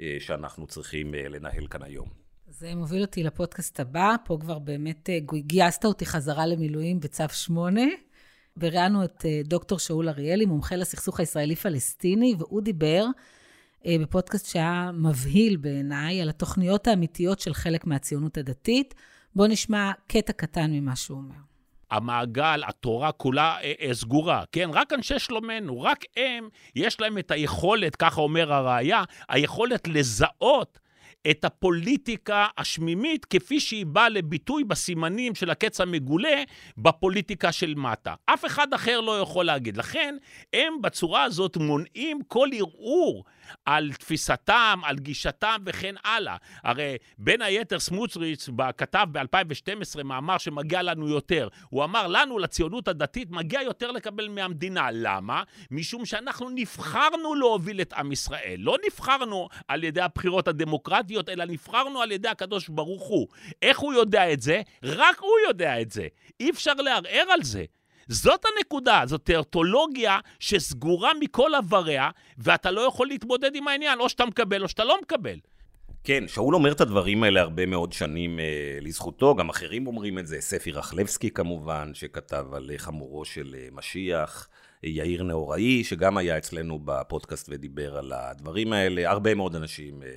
אה, 0.00 0.16
שאנחנו 0.20 0.66
צריכים 0.66 1.14
אה, 1.14 1.28
לנהל 1.28 1.66
כאן 1.66 1.82
היום. 1.82 2.25
זה 2.58 2.74
מוביל 2.74 3.02
אותי 3.02 3.22
לפודקאסט 3.22 3.80
הבא, 3.80 4.14
פה 4.24 4.38
כבר 4.40 4.58
באמת 4.58 5.10
אה, 5.10 5.18
גייסת 5.34 5.84
אותי 5.84 6.06
חזרה 6.06 6.46
למילואים 6.46 7.00
בצו 7.00 7.24
8, 7.32 7.80
וראיינו 8.56 9.04
את 9.04 9.24
אה, 9.24 9.40
דוקטור 9.44 9.78
שאול 9.78 10.08
אריאלי, 10.08 10.46
מומחה 10.46 10.76
לסכסוך 10.76 11.20
הישראלי-פלסטיני, 11.20 12.34
והוא 12.38 12.62
דיבר 12.62 13.06
אה, 13.86 13.96
בפודקאסט 14.00 14.46
שהיה 14.46 14.90
מבהיל 14.94 15.56
בעיניי, 15.56 16.22
על 16.22 16.28
התוכניות 16.28 16.86
האמיתיות 16.86 17.40
של 17.40 17.54
חלק 17.54 17.86
מהציונות 17.86 18.38
הדתית. 18.38 18.94
בואו 19.34 19.48
נשמע 19.48 19.92
קטע 20.06 20.32
קטן 20.32 20.70
ממה 20.70 20.96
שהוא 20.96 21.18
אומר. 21.18 21.34
המעגל, 21.90 22.62
התורה 22.66 23.12
כולה 23.12 23.56
סגורה, 23.92 24.44
כן? 24.52 24.70
רק 24.72 24.92
אנשי 24.92 25.18
שלומנו, 25.18 25.80
רק 25.80 26.04
הם, 26.16 26.48
יש 26.74 27.00
להם 27.00 27.18
את 27.18 27.30
היכולת, 27.30 27.96
ככה 27.96 28.20
אומר 28.20 28.52
הראייה, 28.52 29.04
היכולת 29.28 29.88
לזהות 29.88 30.78
את 31.30 31.44
הפוליטיקה 31.44 32.46
השמימית 32.58 33.24
כפי 33.24 33.60
שהיא 33.60 33.86
באה 33.86 34.08
לביטוי 34.08 34.64
בסימנים 34.64 35.34
של 35.34 35.50
הקץ 35.50 35.80
המגולה 35.80 36.42
בפוליטיקה 36.78 37.52
של 37.52 37.74
מטה. 37.74 38.14
אף 38.26 38.44
אחד 38.44 38.74
אחר 38.74 39.00
לא 39.00 39.20
יכול 39.20 39.46
להגיד. 39.46 39.76
לכן, 39.76 40.16
הם 40.52 40.82
בצורה 40.82 41.22
הזאת 41.22 41.56
מונעים 41.56 42.20
כל 42.28 42.48
ערעור 42.52 43.24
על 43.64 43.92
תפיסתם, 43.92 44.80
על 44.84 44.96
גישתם 44.96 45.62
וכן 45.66 45.94
הלאה. 46.04 46.36
הרי 46.64 46.96
בין 47.18 47.42
היתר 47.42 47.78
סמוטריץ' 47.78 48.48
כתב 48.78 49.06
ב-2012 49.12 50.02
מאמר 50.04 50.38
שמגיע 50.38 50.82
לנו 50.82 51.08
יותר. 51.08 51.48
הוא 51.70 51.84
אמר 51.84 52.06
לנו, 52.06 52.38
לציונות 52.38 52.88
הדתית, 52.88 53.30
מגיע 53.30 53.62
יותר 53.62 53.90
לקבל 53.90 54.28
מהמדינה. 54.28 54.88
למה? 54.92 55.42
משום 55.70 56.04
שאנחנו 56.04 56.50
נבחרנו 56.50 57.34
להוביל 57.34 57.80
את 57.80 57.92
עם 57.92 58.12
ישראל. 58.12 58.56
לא 58.58 58.76
נבחרנו 58.86 59.48
על 59.68 59.84
ידי 59.84 60.00
הבחירות 60.00 60.48
הדמוקרטיות, 60.48 61.28
אלא 61.28 61.44
נבחרנו 61.44 62.02
על 62.02 62.12
ידי 62.12 62.28
הקדוש 62.28 62.68
ברוך 62.68 63.02
הוא. 63.02 63.26
איך 63.62 63.78
הוא 63.78 63.94
יודע 63.94 64.32
את 64.32 64.40
זה? 64.40 64.62
רק 64.82 65.18
הוא 65.20 65.38
יודע 65.48 65.80
את 65.80 65.90
זה. 65.90 66.06
אי 66.40 66.50
אפשר 66.50 66.74
לערער 66.74 67.24
על 67.30 67.42
זה. 67.42 67.64
זאת 68.08 68.40
הנקודה, 68.44 69.02
זאת 69.06 69.24
טרטולוגיה 69.24 70.18
שסגורה 70.40 71.10
מכל 71.20 71.54
עבריה, 71.54 72.10
ואתה 72.38 72.70
לא 72.70 72.80
יכול 72.80 73.06
להתמודד 73.06 73.54
עם 73.54 73.68
העניין, 73.68 74.00
או 74.00 74.08
שאתה 74.08 74.24
מקבל 74.26 74.62
או 74.62 74.68
שאתה 74.68 74.84
לא 74.84 74.98
מקבל. 75.02 75.38
כן, 76.04 76.28
שאול 76.28 76.54
אומר 76.54 76.72
את 76.72 76.80
הדברים 76.80 77.22
האלה 77.22 77.40
הרבה 77.40 77.66
מאוד 77.66 77.92
שנים 77.92 78.40
אה, 78.40 78.78
לזכותו, 78.80 79.34
גם 79.34 79.48
אחרים 79.48 79.86
אומרים 79.86 80.18
את 80.18 80.26
זה, 80.26 80.40
ספי 80.40 80.72
רחלבסקי 80.72 81.30
כמובן, 81.30 81.90
שכתב 81.94 82.46
על 82.52 82.70
חמורו 82.76 83.24
של 83.24 83.54
אה, 83.58 83.68
משיח, 83.72 84.48
אה, 84.84 84.88
יאיר 84.88 85.22
נאוראי, 85.22 85.84
שגם 85.84 86.16
היה 86.16 86.38
אצלנו 86.38 86.78
בפודקאסט 86.84 87.48
ודיבר 87.50 87.96
על 87.96 88.12
הדברים 88.12 88.72
האלה, 88.72 89.10
הרבה 89.10 89.34
מאוד 89.34 89.56
אנשים 89.56 90.02
אה, 90.02 90.16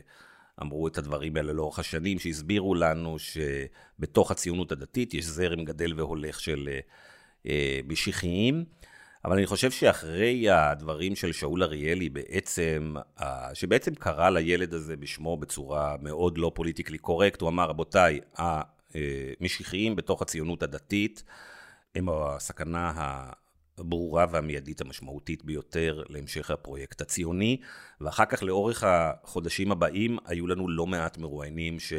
אמרו 0.62 0.88
את 0.88 0.98
הדברים 0.98 1.38
האלה 1.38 1.54
לאורך 1.54 1.80
השנים, 1.80 2.20
שהסבירו 2.20 2.76
לנו 2.76 3.18
שבתוך 3.20 4.32
הציונות 4.32 4.72
הדתית 4.72 5.14
יש 5.14 5.26
זרם 5.26 5.64
גדל 5.64 5.94
והולך 5.96 6.40
של... 6.40 6.70
אה, 6.72 6.74
אה, 6.74 6.80
משיחיים. 7.88 8.66
אבל 9.26 9.34
אני 9.38 9.46
חושב 9.46 9.72
שאחרי 9.72 10.50
הדברים 10.50 11.16
של 11.16 11.32
שאול 11.32 11.64
אריאלי 11.64 12.10
בעצם, 12.10 12.96
שבעצם 13.54 13.96
קרא 13.96 14.30
לילד 14.30 14.74
הזה 14.74 14.98
בשמו 14.98 15.38
בצורה 15.38 15.96
מאוד 16.02 16.38
לא 16.38 16.52
פוליטיקלי 16.56 16.98
קורקט, 16.98 17.42
הוא 17.42 17.50
אמר, 17.50 17.70
רבותיי, 17.70 18.20
המשיחיים 18.36 19.96
בתוך 19.96 20.22
הציונות 20.22 20.64
הדתית 20.64 21.24
הם 21.96 22.10
הסכנה 22.10 22.94
הברורה 23.78 24.26
והמיידית 24.32 24.82
המשמעותית 24.82 25.46
ביותר 25.46 26.04
להמשך 26.10 26.52
הפרויקט 26.52 27.02
הציוני, 27.02 27.62
ואחר 28.02 28.26
כך 28.26 28.44
לאורך 28.44 28.84
החודשים 28.88 29.72
הבאים 29.72 30.18
היו 30.26 30.48
לנו 30.48 30.70
לא 30.70 30.88
מעט 30.88 31.18
מרואיינים 31.18 31.80
ש... 31.80 31.94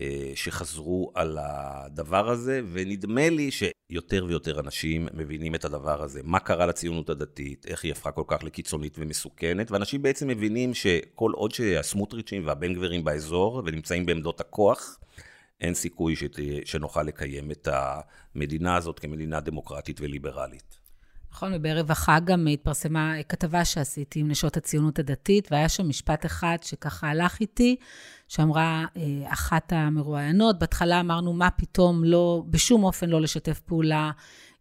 אה, 0.00 0.32
שחזרו 0.34 1.12
על 1.14 1.38
הדבר 1.40 2.30
הזה, 2.30 2.60
ונדמה 2.72 3.28
לי 3.28 3.50
שיותר 3.50 4.24
ויותר 4.28 4.60
אנשים 4.60 5.08
מבינים 5.14 5.54
את 5.54 5.64
הדבר 5.64 6.02
הזה. 6.02 6.20
מה 6.24 6.38
קרה 6.38 6.66
לציונות 6.66 7.10
הדתית, 7.10 7.66
איך 7.66 7.84
היא 7.84 7.92
הפכה 7.92 8.10
כל 8.10 8.24
כך 8.26 8.44
לקיצונית 8.44 8.96
ומסוכנת, 8.98 9.70
ואנשים 9.70 10.02
בעצם 10.02 10.28
מבינים 10.28 10.74
שכל 10.74 11.32
עוד 11.34 11.54
שהסמוטריצ'ים 11.54 12.46
והבן 12.46 12.74
גבירים 12.74 13.04
באזור 13.04 13.62
ונמצאים 13.66 14.06
בעמדות 14.06 14.40
הכוח, 14.40 14.98
אין 15.60 15.74
סיכוי 15.74 16.16
שת... 16.16 16.38
שנוכל 16.64 17.02
לקיים 17.02 17.50
את 17.50 17.68
המדינה 17.72 18.76
הזאת 18.76 18.98
כמדינה 18.98 19.40
דמוקרטית 19.40 20.00
וליברלית. 20.00 20.83
נכון, 21.34 21.52
ובערב 21.54 21.90
החג 21.90 22.20
גם 22.24 22.46
התפרסמה 22.46 23.14
כתבה 23.28 23.64
שעשיתי 23.64 24.20
עם 24.20 24.28
נשות 24.28 24.56
הציונות 24.56 24.98
הדתית, 24.98 25.48
והיה 25.50 25.68
שם 25.68 25.88
משפט 25.88 26.26
אחד 26.26 26.56
שככה 26.62 27.08
הלך 27.08 27.40
איתי, 27.40 27.76
שאמרה 28.28 28.84
אה, 28.96 29.02
אחת 29.32 29.72
המרואיינות, 29.72 30.58
בהתחלה 30.58 31.00
אמרנו, 31.00 31.32
מה 31.32 31.50
פתאום 31.50 32.04
לא, 32.04 32.42
בשום 32.50 32.84
אופן 32.84 33.08
לא 33.08 33.20
לשתף 33.20 33.60
פעולה 33.60 34.10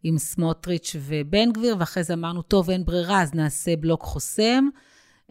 עם 0.03 0.17
סמוטריץ' 0.17 0.95
ובן 0.99 1.51
גביר, 1.51 1.75
ואחרי 1.79 2.03
זה 2.03 2.13
אמרנו, 2.13 2.41
טוב, 2.41 2.69
אין 2.69 2.85
ברירה, 2.85 3.21
אז 3.21 3.33
נעשה 3.33 3.75
בלוק 3.75 4.01
חוסם, 4.01 4.67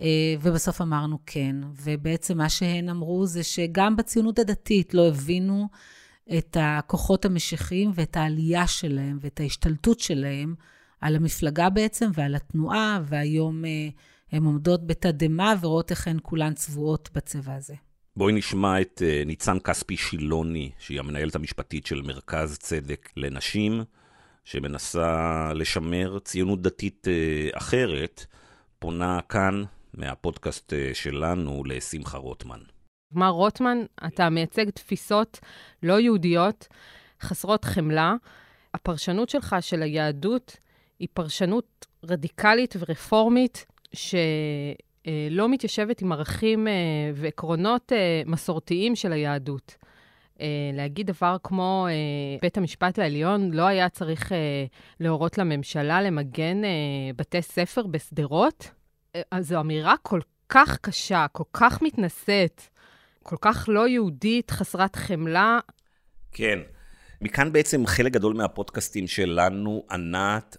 אה, 0.00 0.06
ובסוף 0.40 0.80
אמרנו 0.80 1.18
כן. 1.26 1.56
ובעצם 1.82 2.38
מה 2.38 2.48
שהן 2.48 2.88
אמרו 2.88 3.26
זה 3.26 3.42
שגם 3.42 3.96
בציונות 3.96 4.38
הדתית 4.38 4.94
לא 4.94 5.08
הבינו 5.08 5.68
את 6.38 6.56
הכוחות 6.60 7.24
המשיחיים 7.24 7.90
ואת 7.94 8.16
העלייה 8.16 8.66
שלהם 8.66 9.18
ואת 9.20 9.40
ההשתלטות 9.40 10.00
שלהם. 10.00 10.54
על 11.02 11.16
המפלגה 11.16 11.70
בעצם 11.70 12.10
ועל 12.14 12.34
התנועה, 12.34 13.00
והיום 13.04 13.64
אה, 13.64 13.70
הן 14.32 14.44
עומדות 14.44 14.86
בתדהמה 14.86 15.54
ורואות 15.60 15.90
איך 15.90 16.08
הן 16.08 16.18
כולן 16.22 16.54
צבועות 16.54 17.10
בצבע 17.14 17.54
הזה. 17.54 17.74
בואי 18.16 18.32
נשמע 18.32 18.80
את 18.80 19.02
אה, 19.04 19.22
ניצן 19.26 19.58
כספי 19.58 19.96
שילוני, 19.96 20.70
שהיא 20.78 21.00
המנהלת 21.00 21.34
המשפטית 21.34 21.86
של 21.86 22.02
מרכז 22.02 22.58
צדק 22.58 23.08
לנשים, 23.16 23.84
שמנסה 24.44 25.52
לשמר 25.54 26.18
ציונות 26.18 26.62
דתית 26.62 27.08
אה, 27.08 27.58
אחרת, 27.58 28.26
פונה 28.78 29.20
כאן 29.28 29.62
מהפודקאסט 29.94 30.72
שלנו 30.92 31.64
לשמחה 31.64 32.18
רוטמן. 32.18 32.60
מר 33.12 33.28
רוטמן, 33.28 33.78
אתה 34.06 34.30
מייצג 34.30 34.70
תפיסות 34.70 35.40
לא 35.82 36.00
יהודיות, 36.00 36.68
חסרות 37.20 37.64
חמלה. 37.64 38.14
הפרשנות 38.74 39.28
שלך 39.28 39.56
של 39.60 39.82
היהדות 39.82 40.56
היא 41.02 41.08
פרשנות 41.14 41.86
רדיקלית 42.04 42.74
ורפורמית, 42.78 43.66
שלא 43.92 45.48
מתיישבת 45.48 46.02
עם 46.02 46.12
ערכים 46.12 46.68
אה, 46.68 46.72
ועקרונות 47.14 47.92
אה, 47.92 48.22
מסורתיים 48.26 48.96
של 48.96 49.12
היהדות. 49.12 49.76
אה, 50.40 50.46
להגיד 50.72 51.06
דבר 51.06 51.36
כמו 51.42 51.86
בית 52.42 52.56
המשפט 52.56 52.98
העליון 52.98 53.50
לא 53.50 53.62
היה 53.62 53.88
צריך 53.88 54.32
להורות 55.00 55.38
לממשלה 55.38 56.02
למגן 56.02 56.62
בתי 57.16 57.42
ספר 57.42 57.86
בשדרות, 57.86 58.70
זו 59.40 59.60
אמירה 59.60 59.94
כל 60.02 60.20
כך 60.48 60.78
קשה, 60.80 61.26
כל 61.32 61.44
כך 61.52 61.82
מתנשאת, 61.82 62.62
כל 63.22 63.36
כך 63.40 63.64
לא 63.68 63.88
יהודית, 63.88 64.50
חסרת 64.50 64.96
חמלה. 64.96 65.58
כן. 66.32 66.58
מכאן 67.22 67.52
בעצם 67.52 67.86
חלק 67.86 68.12
גדול 68.12 68.34
מהפודקאסטים 68.34 69.06
שלנו, 69.06 69.84
ענת, 69.90 70.56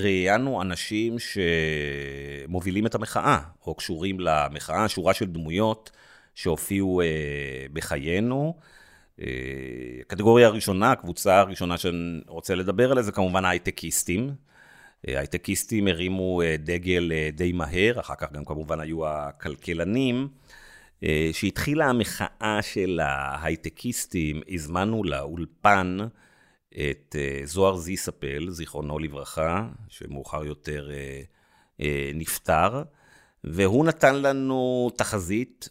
ראיינו 0.00 0.62
אנשים 0.62 1.16
שמובילים 1.18 2.86
את 2.86 2.94
המחאה, 2.94 3.38
או 3.66 3.74
קשורים 3.74 4.20
למחאה, 4.20 4.88
שורה 4.88 5.14
של 5.14 5.26
דמויות 5.26 5.90
שהופיעו 6.34 7.00
אה, 7.00 7.06
בחיינו. 7.72 8.54
אה, 9.20 9.26
הקטגוריה 10.00 10.46
הראשונה, 10.46 10.92
הקבוצה 10.92 11.40
הראשונה 11.40 11.78
שאני 11.78 12.20
רוצה 12.26 12.54
לדבר 12.54 12.90
עליה, 12.90 13.02
זה 13.02 13.12
כמובן 13.12 13.44
הייטקיסטים. 13.44 14.30
אה, 15.08 15.18
הייטקיסטים 15.18 15.88
הרימו 15.88 16.42
אה, 16.42 16.56
דגל 16.58 17.12
אה, 17.12 17.28
די 17.32 17.52
מהר, 17.52 18.00
אחר 18.00 18.14
כך 18.14 18.32
גם 18.32 18.44
כמובן 18.44 18.80
היו 18.80 19.08
הכלכלנים. 19.08 20.28
אה, 21.04 21.30
שהתחילה 21.32 21.86
המחאה 21.86 22.58
של 22.62 23.00
ההייטקיסטים, 23.02 24.42
הזמנו 24.48 25.04
לאולפן 25.04 25.98
את 26.68 27.16
אה, 27.18 27.40
זוהר 27.44 27.76
זיספל, 27.76 28.50
זיכרונו 28.50 28.98
לברכה, 28.98 29.68
שמאוחר 29.88 30.44
יותר 30.44 30.90
אה, 31.80 32.10
נפטר, 32.14 32.82
והוא 33.44 33.84
נתן 33.84 34.14
לנו 34.22 34.90
תחזית 34.96 35.68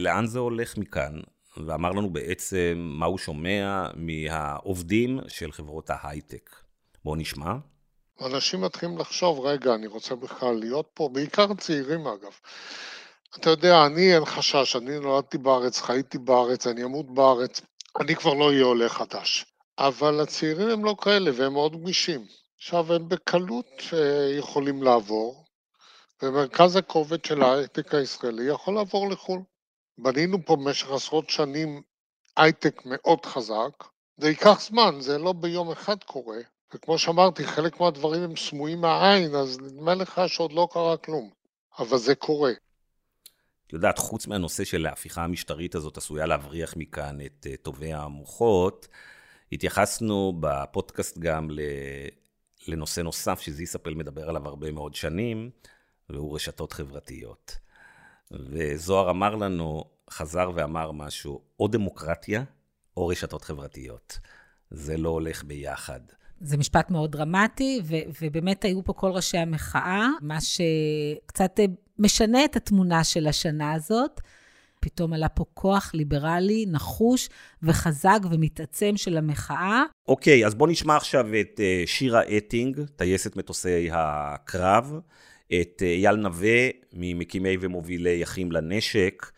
לאן 0.00 0.26
זה 0.26 0.38
הולך 0.38 0.78
מכאן, 0.78 1.20
ואמר 1.56 1.92
לנו 1.92 2.10
בעצם 2.10 2.92
מה 2.98 3.06
הוא 3.06 3.18
שומע 3.18 3.88
מהעובדים 3.94 5.20
של 5.28 5.52
חברות 5.52 5.90
ההייטק. 5.90 6.50
בואו 7.04 7.16
נשמע. 7.16 7.54
אנשים 8.20 8.60
מתחילים 8.60 8.98
לחשוב, 8.98 9.40
רגע, 9.40 9.74
אני 9.74 9.86
רוצה 9.86 10.14
בכלל 10.14 10.54
להיות 10.54 10.88
פה, 10.94 11.08
בעיקר 11.12 11.54
צעירים 11.54 12.06
אגב. 12.06 12.32
אתה 13.36 13.50
יודע, 13.50 13.86
אני 13.86 14.14
אין 14.14 14.24
חשש, 14.24 14.76
אני 14.76 15.00
נולדתי 15.00 15.38
בארץ, 15.38 15.80
חייתי 15.80 16.18
בארץ, 16.18 16.66
אני 16.66 16.84
אמות 16.84 17.14
בארץ, 17.14 17.60
אני 18.00 18.16
כבר 18.16 18.34
לא 18.34 18.48
אהיה 18.48 18.64
עולה 18.64 18.88
חדש. 18.88 19.46
אבל 19.78 20.20
הצעירים 20.20 20.68
הם 20.68 20.84
לא 20.84 20.96
כאלה 21.00 21.30
והם 21.34 21.52
מאוד 21.52 21.82
גמישים. 21.82 22.26
עכשיו, 22.56 22.92
הם 22.92 23.08
בקלות 23.08 23.82
אה, 23.92 24.36
יכולים 24.38 24.82
לעבור, 24.82 25.44
ומרכז 26.22 26.76
הכובד 26.76 27.24
של 27.24 27.42
ההייטק 27.42 27.94
הישראלי 27.94 28.44
יכול 28.44 28.74
לעבור 28.74 29.10
לחו"ל. 29.10 29.40
בנינו 29.98 30.38
פה 30.44 30.56
במשך 30.56 30.90
עשרות 30.90 31.30
שנים 31.30 31.82
הייטק 32.36 32.82
מאוד 32.84 33.26
חזק, 33.26 33.84
זה 34.16 34.28
ייקח 34.28 34.60
זמן, 34.60 35.00
זה 35.00 35.18
לא 35.18 35.32
ביום 35.32 35.70
אחד 35.70 36.04
קורה, 36.04 36.38
וכמו 36.74 36.98
שאמרתי, 36.98 37.46
חלק 37.46 37.80
מהדברים 37.80 38.22
הם 38.22 38.36
סמויים 38.36 38.80
מהעין, 38.80 39.34
אז 39.34 39.58
נדמה 39.60 39.94
לך 39.94 40.20
שעוד 40.26 40.52
לא 40.52 40.68
קרה 40.72 40.96
כלום, 40.96 41.30
אבל 41.78 41.98
זה 41.98 42.14
קורה. 42.14 42.52
את 43.68 43.72
יודעת, 43.72 43.98
חוץ 43.98 44.26
מהנושא 44.26 44.64
של 44.64 44.86
ההפיכה 44.86 45.24
המשטרית 45.24 45.74
הזאת 45.74 45.96
עשויה 45.96 46.26
להבריח 46.26 46.74
מכאן 46.76 47.20
את 47.20 47.46
uh, 47.50 47.56
טובי 47.62 47.92
המוחות, 47.92 48.88
התייחסנו 49.52 50.32
בפודקאסט 50.40 51.18
גם 51.18 51.48
לנושא 52.68 53.00
נוסף 53.00 53.40
שזיסאפל 53.40 53.94
מדבר 53.94 54.28
עליו 54.28 54.48
הרבה 54.48 54.70
מאוד 54.70 54.94
שנים, 54.94 55.50
והוא 56.10 56.34
רשתות 56.34 56.72
חברתיות. 56.72 57.58
וזוהר 58.30 59.10
אמר 59.10 59.34
לנו, 59.34 59.84
חזר 60.10 60.50
ואמר 60.54 60.92
משהו, 60.92 61.40
או 61.60 61.68
דמוקרטיה 61.68 62.44
או 62.96 63.06
רשתות 63.06 63.44
חברתיות. 63.44 64.18
זה 64.70 64.96
לא 64.96 65.08
הולך 65.08 65.44
ביחד. 65.44 66.00
זה 66.40 66.56
משפט 66.56 66.90
מאוד 66.90 67.12
דרמטי, 67.12 67.80
ו- 67.84 68.22
ובאמת 68.22 68.64
היו 68.64 68.84
פה 68.84 68.92
כל 68.92 69.10
ראשי 69.10 69.38
המחאה, 69.38 70.06
מה 70.22 70.38
שקצת 70.40 71.60
משנה 71.98 72.44
את 72.44 72.56
התמונה 72.56 73.04
של 73.04 73.26
השנה 73.26 73.72
הזאת. 73.72 74.20
פתאום 74.80 75.12
עלה 75.12 75.28
פה 75.28 75.44
כוח 75.54 75.90
ליברלי, 75.94 76.66
נחוש 76.68 77.28
וחזק 77.62 78.18
ומתעצם 78.30 78.96
של 78.96 79.16
המחאה. 79.16 79.82
אוקיי, 80.08 80.46
אז 80.46 80.54
בואו 80.54 80.70
נשמע 80.70 80.96
עכשיו 80.96 81.26
את 81.40 81.60
אה, 81.60 81.82
שירה 81.86 82.20
אטינג, 82.36 82.80
טייסת 82.96 83.36
מטוסי 83.36 83.88
הקרב, 83.92 85.00
את 85.46 85.82
אה, 85.82 85.86
אייל 85.86 86.16
נווה, 86.16 86.68
ממקימי 86.92 87.56
ומובילי 87.60 88.22
אחים 88.22 88.52
לנשק, 88.52 89.30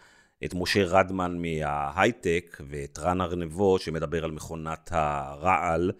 את 0.45 0.55
משה 0.55 0.85
רדמן 0.85 1.43
מההייטק, 1.43 2.61
ואת 2.69 2.99
רן 2.99 3.21
ארנבו, 3.21 3.79
שמדבר 3.79 4.25
על 4.25 4.31
מכונת 4.31 4.91
הרעל 4.93 5.93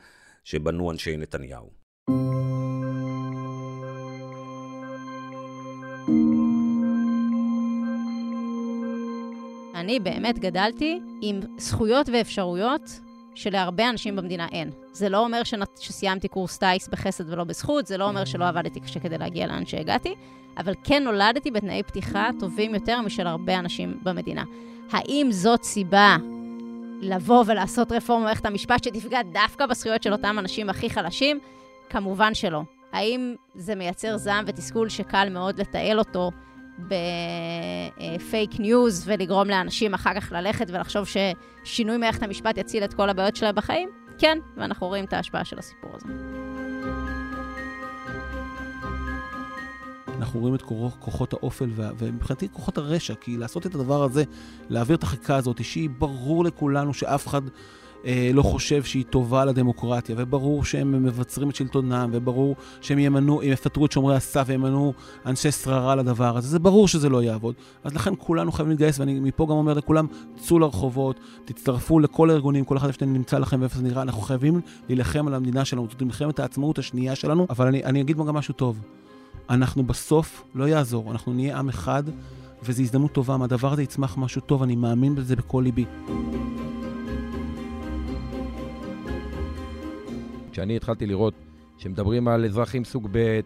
שבנו 0.45 0.91
אנשי 0.91 1.17
נתניהו. 1.17 1.71
אני 9.91 10.01
באמת 10.01 10.39
גדלתי 10.39 11.01
עם 11.21 11.41
זכויות 11.59 12.09
ואפשרויות 12.13 13.01
שלהרבה 13.35 13.89
אנשים 13.89 14.17
במדינה 14.17 14.47
אין. 14.53 14.71
זה 14.93 15.09
לא 15.09 15.19
אומר 15.19 15.43
שסיימתי 15.81 16.29
קורס 16.29 16.59
טיס 16.59 16.89
בחסד 16.89 17.33
ולא 17.33 17.45
בזכות, 17.45 17.87
זה 17.87 17.97
לא 17.97 18.09
אומר 18.09 18.25
שלא 18.25 18.49
עבדתי 18.49 18.81
קשה 18.81 19.01
כדי 19.01 19.19
להגיע 19.19 19.47
לאן 19.47 19.67
שהגעתי, 19.67 20.15
אבל 20.59 20.75
כן 20.85 21.05
נולדתי 21.05 21.51
בתנאי 21.51 21.83
פתיחה 21.83 22.31
טובים 22.39 22.75
יותר 22.75 23.01
משל 23.01 23.27
הרבה 23.27 23.59
אנשים 23.59 23.99
במדינה. 24.03 24.45
האם 24.93 25.29
זאת 25.31 25.63
סיבה 25.63 26.17
לבוא 27.01 27.45
ולעשות 27.47 27.93
רפורמה 27.93 28.23
במערכת 28.23 28.47
המשפט 28.47 28.85
שתפגע 28.85 29.23
דווקא 29.33 29.67
בזכויות 29.67 30.03
של 30.03 30.13
אותם 30.13 30.37
אנשים 30.39 30.71
הכי 30.71 30.91
חלשים? 30.91 31.39
כמובן 31.89 32.35
שלא. 32.35 32.63
האם 32.93 33.35
זה 33.55 33.75
מייצר 33.75 34.17
זעם 34.17 34.45
ותסכול 34.49 34.89
שקל 34.89 35.29
מאוד 35.29 35.61
לתעל 35.61 35.99
אותו 35.99 36.31
ב 36.89 37.21
fake 37.21 38.51
news 38.61 39.05
ולגרום 39.07 39.49
לאנשים 39.49 39.95
אחר 39.95 40.21
כך 40.21 40.33
ללכת 40.33 40.71
ולחשוב 40.71 41.07
ששינוי 41.65 41.97
מערכת 41.97 42.23
המשפט 42.23 42.59
יציל 42.59 42.85
את 42.85 42.95
כל 42.95 43.11
הבעיות 43.11 43.37
שלהם 43.37 43.55
בחיים? 43.55 43.89
כן, 44.19 44.39
ואנחנו 44.57 44.87
רואים 44.87 45.05
את 45.05 45.13
ההשפעה 45.13 45.45
של 45.45 45.59
הסיפור 45.59 45.91
הזה. 45.95 46.07
אנחנו 50.19 50.41
רואים 50.41 50.55
את 50.55 50.63
כוחות 50.99 51.33
האופל 51.33 51.71
ומבחינתי 51.77 52.49
כוחות 52.53 52.79
הרשע, 52.79 53.15
כי 53.15 53.37
לעשות 53.37 53.67
את 53.67 53.75
הדבר 53.75 54.03
הזה, 54.03 54.25
להעביר 54.69 54.97
את 54.97 55.03
החקיקה 55.03 55.37
הזאת, 55.37 55.65
שהיא 55.65 55.91
ברור 55.99 56.45
לכולנו 56.45 56.95
שאף 56.95 57.27
אחד 57.27 57.43
לא 58.35 58.43
חושב 58.43 58.83
שהיא 58.83 59.05
טובה 59.11 59.45
לדמוקרטיה, 59.45 60.15
וברור 60.19 60.65
שהם 60.65 61.05
מבצרים 61.05 61.51
את 61.51 61.55
שלטונם, 61.55 62.11
וברור 62.13 62.57
שהם 62.81 62.99
ימנו, 62.99 63.43
יפטרו 63.43 63.87
את 63.87 63.93
שומרי 63.93 64.17
הסף 64.17 64.45
וימנו 64.47 64.93
אנשי 65.27 65.53
שררה 65.53 65.95
לדבר 65.95 66.37
הזה, 66.37 66.49
זה 66.49 66.59
ברור 66.59 66.89
שזה 66.89 67.09
לא 67.09 67.23
יעבוד. 67.23 67.55
אז 67.85 67.95
לכן 67.95 68.15
כולנו 68.19 68.53
חייבים 68.53 68.71
להתגייס, 68.71 68.99
ואני 68.99 69.21
מפה 69.21 69.47
גם 69.47 69.53
אומר 69.53 69.75
לכולם, 69.75 70.07
צאו 70.37 70.59
לרחובות, 70.59 71.21
תצטרפו 71.45 71.99
לכל 71.99 72.31
הארגונים, 72.31 72.65
כל 72.65 72.77
אחד 72.77 72.87
איפה 72.87 72.99
שנמצא 72.99 73.39
לכם 73.39 73.61
ואיפה 73.61 73.77
זה 73.77 73.83
נראה, 73.83 74.03
אנחנו 74.03 74.23
חייבים 74.23 74.61
להילחם 74.89 75.27
על 75.27 75.35
המדינה 75.35 75.65
שלנו, 75.65 75.87
זאת 75.91 76.03
מלחמת 76.03 76.39
העצמאות 76.39 76.79
השנייה 76.79 77.15
שלנו, 77.15 77.47
אבל 77.51 77.67
אני, 77.67 77.85
אני 77.85 78.01
אגיד 78.01 78.17
גם 78.17 78.35
משהו 78.35 78.55
טוב. 78.55 78.81
אנחנו 79.51 79.83
בסוף, 79.83 80.45
לא 80.55 80.69
יעזור, 80.69 81.11
אנחנו 81.13 81.33
נהיה 81.33 81.59
עם 81.59 81.69
אחד, 81.69 82.03
וזו 82.63 82.83
הזדמנות 82.83 83.13
טובה, 83.13 83.37
מהדבר 83.37 83.73
הזה 83.73 83.83
יצמח 83.83 84.17
משהו 84.19 84.41
טוב, 84.41 84.63
אני 84.63 84.77
מאמין 84.77 85.15
בזה 85.15 85.37
בכל 85.37 85.63
ליבי. 85.65 85.85
כשאני 90.51 90.77
התחלתי 90.77 91.07
לראות 91.07 91.35
שמדברים 91.79 92.29
על 92.29 92.45
אזרחים 92.45 92.85
סוג 92.85 93.09
ב' 93.13 93.41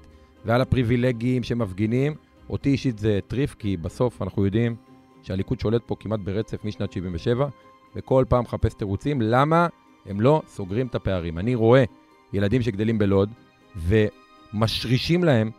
ועל 0.44 0.60
הפריבילגים 0.60 1.42
שמפגינים, 1.42 2.14
אותי 2.50 2.68
אישית 2.68 2.98
זה 2.98 3.18
טריף, 3.28 3.54
כי 3.54 3.76
בסוף 3.76 4.22
אנחנו 4.22 4.44
יודעים 4.44 4.76
שהליכוד 5.22 5.60
שולט 5.60 5.82
פה 5.86 5.96
כמעט 6.00 6.20
ברצף 6.20 6.64
משנת 6.64 6.92
77, 6.92 7.48
וכל 7.96 8.24
פעם 8.28 8.44
מחפש 8.44 8.74
תירוצים 8.74 9.22
למה 9.22 9.66
הם 10.06 10.20
לא 10.20 10.42
סוגרים 10.48 10.86
את 10.86 10.94
הפערים. 10.94 11.38
אני 11.38 11.54
רואה 11.54 11.84
ילדים 12.32 12.62
שגדלים 12.62 12.98
בלוד, 12.98 13.30
ומשרישים 13.76 15.24
להם 15.24 15.50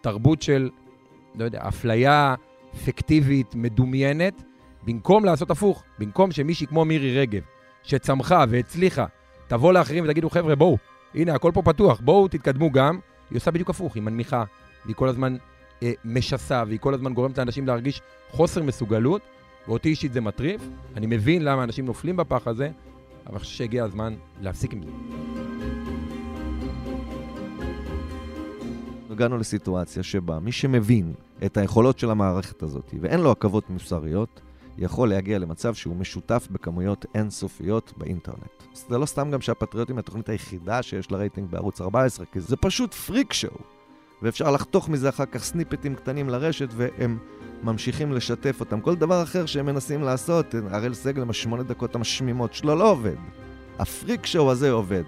תרבות 0.00 0.42
של, 0.42 0.70
לא 1.34 1.44
יודע, 1.44 1.60
אפליה 1.68 2.34
פיקטיבית, 2.84 3.54
מדומיינת, 3.54 4.42
במקום 4.86 5.24
לעשות 5.24 5.50
הפוך, 5.50 5.82
במקום 5.98 6.32
שמישהי 6.32 6.66
כמו 6.66 6.84
מירי 6.84 7.18
רגב, 7.20 7.42
שצמחה 7.82 8.44
והצליחה, 8.48 9.06
תבוא 9.48 9.72
לאחרים 9.72 10.04
ותגידו, 10.04 10.30
חבר'ה, 10.30 10.54
בואו, 10.54 10.78
הנה, 11.14 11.34
הכל 11.34 11.50
פה 11.54 11.62
פתוח, 11.62 12.00
בואו 12.00 12.28
תתקדמו 12.28 12.70
גם. 12.70 12.98
היא 13.30 13.36
עושה 13.36 13.50
בדיוק 13.50 13.70
הפוך, 13.70 13.94
היא 13.94 14.02
מנמיכה, 14.02 14.44
והיא 14.84 14.96
כל 14.96 15.08
הזמן 15.08 15.36
אה, 15.82 15.92
משסה, 16.04 16.62
והיא 16.66 16.78
כל 16.78 16.94
הזמן 16.94 17.14
גורמת 17.14 17.38
לאנשים 17.38 17.66
להרגיש 17.66 18.00
חוסר 18.30 18.62
מסוגלות, 18.62 19.22
ואותי 19.68 19.88
אישית 19.88 20.12
זה 20.12 20.20
מטריף. 20.20 20.68
אני 20.96 21.06
מבין 21.06 21.44
למה 21.44 21.64
אנשים 21.64 21.86
נופלים 21.86 22.16
בפח 22.16 22.48
הזה, 22.48 22.70
אבל 23.26 23.34
אני 23.34 23.38
חושב 23.38 23.52
שהגיע 23.52 23.84
הזמן 23.84 24.14
להפסיק 24.40 24.72
עם 24.72 24.82
זה. 24.82 24.90
הגענו 29.10 29.38
לסיטואציה 29.38 30.02
שבה 30.02 30.38
מי 30.40 30.52
שמבין 30.52 31.12
את 31.44 31.56
היכולות 31.56 31.98
של 31.98 32.10
המערכת 32.10 32.62
הזאת 32.62 32.94
ואין 33.00 33.20
לו 33.20 33.30
עכבות 33.30 33.70
מוסריות, 33.70 34.40
יכול 34.78 35.08
להגיע 35.08 35.38
למצב 35.38 35.74
שהוא 35.74 35.96
משותף 35.96 36.48
בכמויות 36.50 37.06
אינסופיות 37.14 37.92
באינטרנט. 37.96 38.62
זה 38.88 38.98
לא 38.98 39.06
סתם 39.06 39.30
גם 39.30 39.40
שהפטריוטים 39.40 39.98
התוכנית 39.98 40.28
היחידה 40.28 40.82
שיש 40.82 41.10
לה 41.10 41.18
רייטינג 41.18 41.50
בערוץ 41.50 41.80
14, 41.80 42.26
כי 42.32 42.40
זה 42.40 42.56
פשוט 42.56 42.94
פריק 42.94 43.32
שואו. 43.32 43.58
ואפשר 44.22 44.50
לחתוך 44.50 44.88
מזה 44.88 45.08
אחר 45.08 45.26
כך 45.26 45.44
סניפטים 45.44 45.94
קטנים 45.94 46.28
לרשת, 46.28 46.68
והם 46.76 47.18
ממשיכים 47.62 48.12
לשתף 48.12 48.60
אותם. 48.60 48.80
כל 48.80 48.96
דבר 48.96 49.22
אחר 49.22 49.46
שהם 49.46 49.66
מנסים 49.66 50.02
לעשות, 50.02 50.54
הראל 50.70 50.94
סגל 50.94 51.22
עם 51.22 51.30
השמונה 51.30 51.62
דקות 51.62 51.94
המשמימות 51.94 52.54
שלו 52.54 52.74
לא 52.74 52.90
עובד. 52.90 53.16
הפריק 53.78 54.26
שואו 54.26 54.50
הזה 54.50 54.70
עובד. 54.70 55.02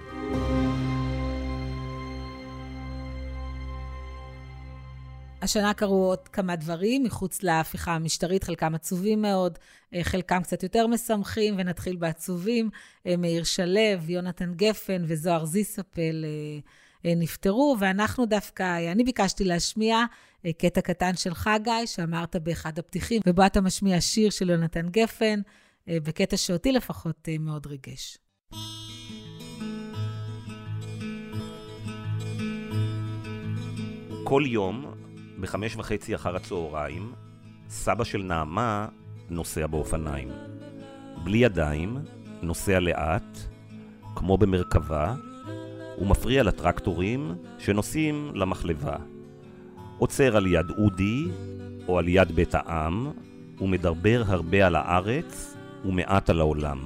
השנה 5.44 5.74
קרו 5.74 6.04
עוד 6.04 6.28
כמה 6.28 6.56
דברים 6.56 7.02
מחוץ 7.02 7.42
להפיכה 7.42 7.94
המשטרית, 7.94 8.44
חלקם 8.44 8.74
עצובים 8.74 9.22
מאוד, 9.22 9.58
אה, 9.94 10.04
חלקם 10.04 10.42
קצת 10.42 10.62
יותר 10.62 10.86
משמחים, 10.86 11.54
ונתחיל 11.58 11.96
בעצובים. 11.96 12.70
אה, 13.06 13.16
מאיר 13.16 13.44
שלו, 13.44 13.80
יונתן 14.08 14.54
גפן 14.54 15.04
וזוהר 15.06 15.44
זיסאפל 15.44 16.24
אה, 17.04 17.14
נפטרו, 17.16 17.76
ואנחנו 17.80 18.26
דווקא, 18.26 18.92
אני 18.92 19.04
ביקשתי 19.04 19.44
להשמיע 19.44 20.04
קטע 20.58 20.80
קטן 20.80 21.16
שלך, 21.16 21.50
גיא, 21.62 21.86
שאמרת 21.86 22.36
באחד 22.36 22.78
הפתיחים, 22.78 23.22
ובו 23.26 23.46
אתה 23.46 23.60
משמיע 23.60 24.00
שיר 24.00 24.30
של 24.30 24.50
יונתן 24.50 24.88
גפן, 24.88 25.40
בקטע 25.88 26.36
שאותי 26.36 26.72
לפחות 26.72 27.28
מאוד 27.40 27.66
ריגש. 27.66 28.18
כל 34.24 34.42
יום 34.46 34.93
בחמש 35.40 35.76
וחצי 35.76 36.14
אחר 36.14 36.36
הצהריים, 36.36 37.12
סבא 37.68 38.04
של 38.04 38.22
נעמה 38.22 38.86
נוסע 39.30 39.66
באופניים. 39.66 40.28
בלי 41.24 41.38
ידיים, 41.38 41.96
נוסע 42.42 42.80
לאט, 42.80 43.38
כמו 44.16 44.38
במרכבה, 44.38 45.14
ומפריע 45.98 46.42
לטרקטורים 46.42 47.34
שנוסעים 47.58 48.30
למחלבה. 48.34 48.96
עוצר 49.98 50.36
על 50.36 50.46
יד 50.46 50.70
אודי, 50.78 51.24
או 51.88 51.98
על 51.98 52.08
יד 52.08 52.32
בית 52.32 52.54
העם, 52.54 53.10
ומדבר 53.60 54.22
הרבה 54.26 54.66
על 54.66 54.76
הארץ 54.76 55.56
ומעט 55.84 56.30
על 56.30 56.40
העולם. 56.40 56.78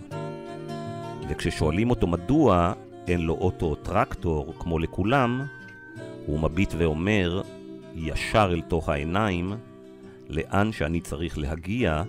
וכששואלים 1.29 1.91
אותו 1.91 2.07
מדוע 2.07 2.73
אין 3.07 3.21
לו 3.21 3.35
אוטו 3.35 3.67
או 3.67 3.75
טרקטור 3.75 4.55
כמו 4.59 4.79
לכולם, 4.79 5.47
הוא 6.27 6.41
מביט 6.41 6.75
ואומר, 6.79 7.43
ישר 7.99 8.51
אל 8.53 8.61
תוך 8.61 8.89
העיניים, 8.89 9.53
לאן 10.29 10.73
שאני 10.73 11.01
צריך 11.01 11.39
להגיע, 11.39 12.03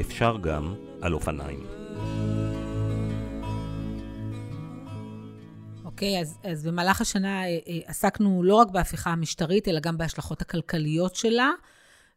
אפשר 0.00 0.36
גם 0.40 0.74
על 1.00 1.14
אופניים. 1.14 1.66
אוקיי, 5.84 6.18
okay, 6.18 6.20
אז, 6.20 6.38
אז 6.42 6.66
במהלך 6.66 7.00
השנה 7.00 7.42
אה, 7.44 7.58
אה, 7.68 7.78
עסקנו 7.86 8.42
לא 8.42 8.54
רק 8.54 8.70
בהפיכה 8.70 9.10
המשטרית, 9.10 9.68
אלא 9.68 9.80
גם 9.80 9.98
בהשלכות 9.98 10.42
הכלכליות 10.42 11.14
שלה. 11.14 11.50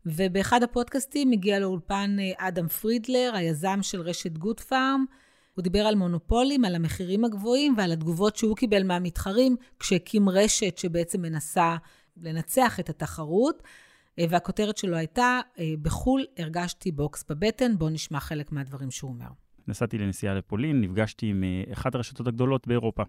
ובאחד 0.06 0.64
הפודקאסטים 0.64 1.32
הגיע 1.32 1.60
לאולפן 1.60 2.16
אה, 2.20 2.48
אדם 2.48 2.68
פרידלר, 2.68 3.32
היזם 3.34 3.80
של 3.82 4.02
רשת 4.02 4.38
גוד 4.38 4.60
פארם. 4.60 5.06
הוא 5.56 5.64
דיבר 5.64 5.80
על 5.80 5.96
מונופולים, 5.96 6.66
על 6.66 6.76
המחירים 6.76 7.26
הגבוהים 7.26 7.74
ועל 7.78 7.92
התגובות 7.92 8.36
שהוא 8.36 8.56
קיבל 8.56 8.84
מהמתחרים 8.84 9.56
כשהקים 9.80 10.30
רשת 10.30 10.78
שבעצם 10.78 11.22
מנסה 11.22 11.76
לנצח 12.18 12.80
את 12.80 12.90
התחרות. 12.90 13.64
והכותרת 14.30 14.78
שלו 14.78 14.96
הייתה, 14.96 15.40
בחו"ל 15.82 16.26
הרגשתי 16.38 16.92
בוקס 16.92 17.26
בבטן. 17.30 17.78
בואו 17.78 17.90
נשמע 17.90 18.20
חלק 18.20 18.52
מהדברים 18.52 18.92
שהוא 18.92 19.12
אומר. 19.12 19.28
נסעתי 19.68 19.98
לנסיעה 19.98 20.34
לפולין, 20.34 20.82
נפגשתי 20.82 21.26
עם 21.26 21.44
אחת 21.74 21.96
הרשתות 21.96 22.28
הגדולות 22.28 22.68
באירופה. 22.68 23.04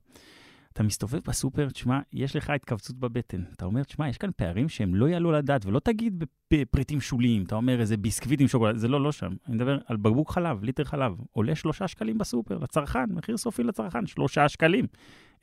אתה 0.72 0.82
מסתובב 0.82 1.18
בסופר, 1.26 1.70
תשמע, 1.70 2.00
יש 2.12 2.36
לך 2.36 2.50
התכווצות 2.50 2.96
בבטן. 2.96 3.42
אתה 3.56 3.64
אומר, 3.64 3.82
תשמע, 3.82 4.08
יש 4.08 4.18
כאן 4.18 4.30
פערים 4.36 4.68
שהם 4.68 4.94
לא 4.94 5.08
יעלו 5.08 5.32
על 5.32 5.42
הדעת, 5.42 5.66
ולא 5.66 5.78
תגיד 5.78 6.24
בפריטים 6.52 7.00
שוליים, 7.00 7.42
אתה 7.42 7.54
אומר 7.54 7.80
איזה 7.80 7.96
ביסקוויט 7.96 8.40
עם 8.40 8.48
שוקולד, 8.48 8.76
זה 8.76 8.88
לא, 8.88 9.00
לא 9.00 9.12
שם. 9.12 9.32
אני 9.46 9.56
מדבר 9.56 9.78
על 9.86 9.96
בקבוק 9.96 10.30
חלב, 10.30 10.64
ליטר 10.64 10.84
חלב, 10.84 11.12
עולה 11.32 11.54
שלושה 11.54 11.88
שקלים 11.88 12.18
בסופר, 12.18 12.58
לצרכן, 12.58 13.04
מחיר 13.10 13.36
סופי 13.36 13.62
לצרכן, 13.62 14.06
שלושה 14.06 14.48
שקלים. 14.48 14.86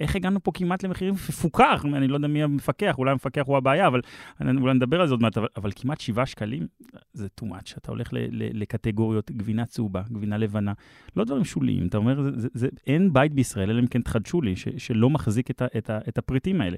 איך 0.02 0.16
הגענו 0.16 0.44
פה 0.44 0.52
כמעט 0.54 0.84
למחירים 0.84 1.14
מפוקח? 1.14 1.86
אני 1.94 2.08
לא 2.08 2.16
יודע 2.16 2.28
מי 2.28 2.44
המפקח, 2.44 2.96
אולי 2.98 3.12
המפקח 3.12 3.44
הוא 3.46 3.58
הבעיה, 3.58 3.88
אבל 3.88 4.02
אולי 4.42 4.74
נדבר 4.74 5.02
על 5.02 5.08
זה 5.08 5.14
עוד 5.14 5.22
מעט, 5.22 5.38
אבל, 5.38 5.48
אבל 5.58 5.72
כמעט 5.76 6.00
שבעה 6.00 6.26
שקלים 6.26 6.68
זה 7.14 7.28
too 7.42 7.46
much. 7.46 7.78
אתה 7.78 7.92
הולך 7.92 8.14
ל, 8.14 8.18
ל, 8.18 8.62
לקטגוריות 8.62 9.32
גבינה 9.32 9.66
צהובה, 9.66 10.02
גבינה 10.12 10.38
לבנה, 10.38 10.74
לא 11.16 11.24
דברים 11.24 11.44
שוליים. 11.46 11.88
אתה 11.88 11.98
אומר, 11.98 12.22
זה, 12.22 12.32
זה, 12.36 12.48
זה, 12.54 12.68
אין 12.88 13.14
בית 13.14 13.34
בישראל, 13.34 13.70
אלא 13.70 13.80
אם 13.80 13.88
כן 13.88 14.02
תחדשו 14.02 14.42
לי, 14.42 14.56
ש, 14.56 14.68
שלא 14.78 15.10
מחזיק 15.10 15.52
את, 15.52 15.62
ה, 15.62 15.66
את, 15.78 15.90
ה, 15.90 16.00
את 16.10 16.18
הפריטים 16.18 16.62
האלה. 16.62 16.78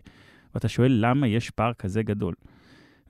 ואתה 0.53 0.67
שואל, 0.67 0.97
למה 1.01 1.27
יש 1.27 1.49
פער 1.49 1.73
כזה 1.73 2.03
גדול? 2.03 2.33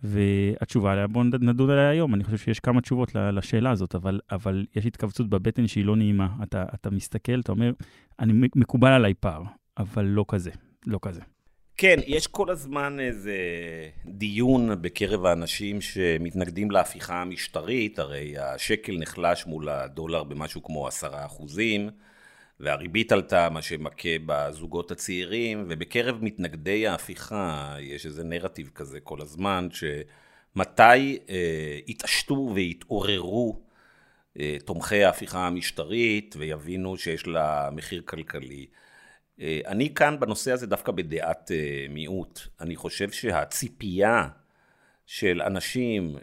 והתשובה 0.04 0.92
עליה, 0.92 1.08
בואו 1.08 1.24
נדון 1.24 1.70
עליה 1.70 1.90
היום. 1.90 2.14
אני 2.14 2.24
חושב 2.24 2.38
שיש 2.38 2.60
כמה 2.60 2.82
תשובות 2.82 3.16
לשאלה 3.16 3.72
הזאת, 3.72 3.96
אבל, 3.96 4.20
אבל 4.32 4.66
יש 4.76 4.86
התכווצות 4.86 5.30
בבטן 5.30 5.68
שהיא 5.68 5.86
לא 5.86 5.96
נעימה. 5.96 6.30
אתה, 6.44 6.66
אתה 6.74 6.90
מסתכל, 6.90 7.40
אתה 7.40 7.52
אומר, 7.52 7.72
אני 8.20 8.48
מקובל 8.56 8.92
עליי 8.92 9.14
פער. 9.14 9.44
אבל 9.78 10.06
לא 10.06 10.26
כזה, 10.28 10.52
לא 10.86 11.00
כזה. 11.02 11.22
כן, 11.78 12.00
יש 12.08 12.28
כל 12.28 12.50
הזמן 12.50 13.00
איזה 13.00 13.38
דיון 14.06 14.82
בקרב 14.82 15.26
האנשים 15.26 15.82
שמתנגדים 15.82 16.72
להפיכה 16.72 17.22
המשטרית, 17.22 18.00
הרי 18.00 18.38
השקל 18.38 18.98
נחלש 18.98 19.46
מול 19.46 19.70
הדולר 19.70 20.24
במשהו 20.24 20.64
כמו 20.64 20.88
עשרה 20.88 21.26
אחוזים, 21.26 21.90
והריבית 22.60 23.12
עלתה, 23.12 23.50
מה 23.50 23.62
שמכה 23.62 24.10
בזוגות 24.26 24.92
הצעירים, 24.92 25.66
ובקרב 25.70 26.18
מתנגדי 26.22 26.88
ההפיכה 26.88 27.76
יש 27.80 28.06
איזה 28.06 28.24
נרטיב 28.24 28.70
כזה 28.76 29.00
כל 29.00 29.22
הזמן, 29.22 29.68
שמתי 29.72 31.20
אה, 31.30 31.80
יתעשתו 31.88 32.52
ויתעוררו 32.56 33.60
אה, 34.40 34.58
תומכי 34.66 35.04
ההפיכה 35.04 35.48
המשטרית 35.48 36.36
ויבינו 36.40 36.98
שיש 36.98 37.28
לה 37.28 37.70
מחיר 37.72 38.02
כלכלי. 38.06 38.66
אה, 39.42 39.60
אני 39.66 39.94
כאן 39.94 40.20
בנושא 40.20 40.52
הזה 40.52 40.68
דווקא 40.68 40.92
בדעת 40.92 41.52
אה, 41.52 41.86
מיעוט. 41.90 42.40
אני 42.62 42.76
חושב 42.76 43.12
שהציפייה 43.12 44.28
של 45.06 45.42
אנשים 45.42 46.16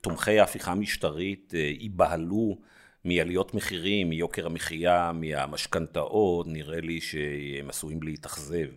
שתומכי 0.00 0.38
ההפיכה 0.38 0.72
המשטרית 0.72 1.52
אה, 1.54 1.60
ייבהלו 1.60 2.58
מעליות 3.04 3.54
מחירים, 3.54 4.08
מיוקר 4.08 4.46
המחיה, 4.46 5.12
מהמשכנתאות, 5.14 6.46
נראה 6.46 6.80
לי 6.80 7.00
שהם 7.00 7.68
עשויים 7.68 8.02
להתאכזב. 8.02 8.68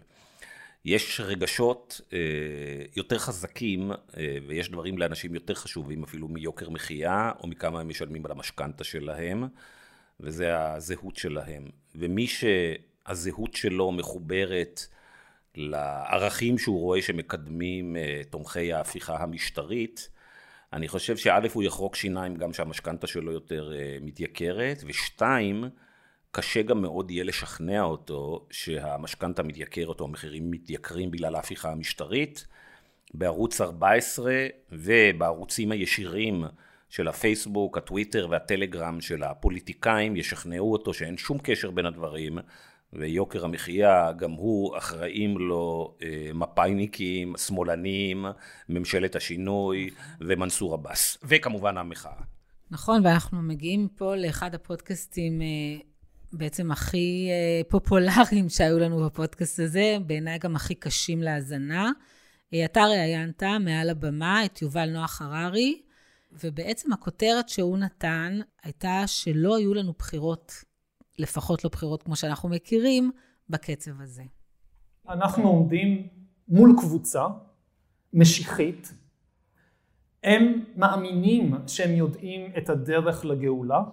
יש 0.86 1.22
רגשות 1.24 2.02
יותר 2.96 3.18
חזקים 3.18 3.92
ויש 4.48 4.70
דברים 4.70 4.98
לאנשים 4.98 5.34
יותר 5.34 5.54
חשובים 5.54 6.04
אפילו 6.04 6.28
מיוקר 6.28 6.70
מחיה 6.70 7.32
או 7.40 7.48
מכמה 7.48 7.80
הם 7.80 7.90
משלמים 7.90 8.26
על 8.26 8.32
המשכנתה 8.32 8.84
שלהם. 8.84 9.48
וזה 10.22 10.60
הזהות 10.60 11.16
שלהם. 11.16 11.68
ומי 11.96 12.28
שהזהות 12.28 13.54
שלו 13.54 13.92
מחוברת 13.92 14.86
לערכים 15.56 16.58
שהוא 16.58 16.80
רואה 16.80 17.02
שמקדמים 17.02 17.96
אה, 17.96 18.22
תומכי 18.30 18.74
ההפיכה 18.74 19.18
המשטרית, 19.18 20.10
אני 20.74 20.88
חושב 20.88 21.18
שא' 21.18 21.40
הוא 21.54 21.64
יחרוק 21.64 21.96
שיניים 21.96 22.36
גם 22.36 22.54
שהמשכנתה 22.54 23.08
שלו 23.08 23.32
יותר 23.32 23.72
אה, 23.76 23.98
מתייקרת, 24.02 24.84
ושתיים, 24.88 25.64
קשה 26.32 26.62
גם 26.62 26.82
מאוד 26.82 27.12
יהיה 27.12 27.24
לשכנע 27.24 27.82
אותו 27.82 28.48
שהמשכנתה 28.52 29.44
מתייקרת 29.44 30.00
או 30.00 30.06
המחירים 30.06 30.52
מתייקרים 30.52 31.12
בגלל 31.12 31.36
ההפיכה 31.36 31.72
המשטרית. 31.72 32.48
בערוץ 33.14 33.62
14 33.62 34.34
ובערוצים 34.72 35.72
הישירים 35.72 36.44
של 36.92 37.08
הפייסבוק, 37.08 37.78
הטוויטר 37.78 38.28
והטלגרם 38.30 39.02
של 39.02 39.24
הפוליטיקאים 39.24 40.16
ישכנעו 40.16 40.72
אותו 40.72 40.94
שאין 40.94 41.18
שום 41.18 41.38
קשר 41.44 41.72
בין 41.72 41.86
הדברים, 41.86 42.38
ויוקר 42.94 43.46
המחיה, 43.46 44.12
גם 44.12 44.32
הוא 44.32 44.78
אחראים 44.78 45.38
לו 45.38 45.96
אה, 46.04 46.32
מפאיניקים, 46.34 47.34
שמאלנים, 47.38 48.26
ממשלת 48.70 49.16
השינוי 49.16 49.90
ומנסור 50.22 50.74
עבאס, 50.74 51.18
וכמובן 51.24 51.78
המחאה. 51.78 52.22
נכון, 52.72 53.06
ואנחנו 53.06 53.42
מגיעים 53.42 53.88
פה 53.96 54.16
לאחד 54.16 54.56
הפודקאסטים 54.56 55.42
אה, 55.42 55.48
בעצם 56.34 56.72
הכי 56.72 57.28
אה, 57.30 57.62
פופולריים 57.70 58.50
שהיו 58.50 58.80
לנו 58.80 59.06
בפודקאסט 59.06 59.60
הזה, 59.60 59.98
בעיניי 60.06 60.40
גם 60.40 60.56
הכי 60.56 60.76
קשים 60.76 61.22
להאזנה. 61.22 61.92
אתה 62.66 62.86
ראיינת 62.86 63.44
מעל 63.44 63.90
הבמה 63.90 64.46
את 64.46 64.62
יובל 64.62 64.90
נוח 64.90 65.22
הררי, 65.22 65.82
ובעצם 66.44 66.94
הכותרת 66.94 67.50
שהוא 67.50 67.78
נתן 67.78 68.40
הייתה 68.64 69.04
שלא 69.06 69.58
היו 69.58 69.74
לנו 69.74 69.94
בחירות, 70.00 70.54
לפחות 71.20 71.64
לא 71.64 71.70
בחירות 71.74 72.04
כמו 72.04 72.16
שאנחנו 72.16 72.50
מכירים, 72.50 73.12
בקצב 73.50 74.02
הזה. 74.02 74.24
אנחנו 75.10 75.50
עומדים 75.50 76.08
מול 76.48 76.76
קבוצה 76.78 77.26
משיחית. 78.14 78.94
הם 80.24 80.64
מאמינים 80.76 81.56
שהם 81.68 81.92
יודעים 81.92 82.52
את 82.58 82.70
הדרך 82.70 83.26
לגאולה. 83.26 83.84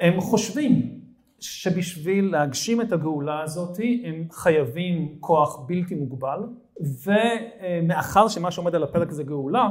הם 0.00 0.20
חושבים 0.20 1.00
שבשביל 1.40 2.24
להגשים 2.24 2.80
את 2.80 2.92
הגאולה 2.92 3.40
הזאת 3.40 3.78
הם 4.04 4.28
חייבים 4.30 5.16
כוח 5.20 5.60
בלתי 5.66 5.94
מוגבל, 5.94 6.40
ומאחר 6.80 8.28
שמה 8.28 8.50
שעומד 8.50 8.74
על 8.74 8.82
הפרק 8.82 9.10
זה 9.10 9.22
גאולה, 9.22 9.68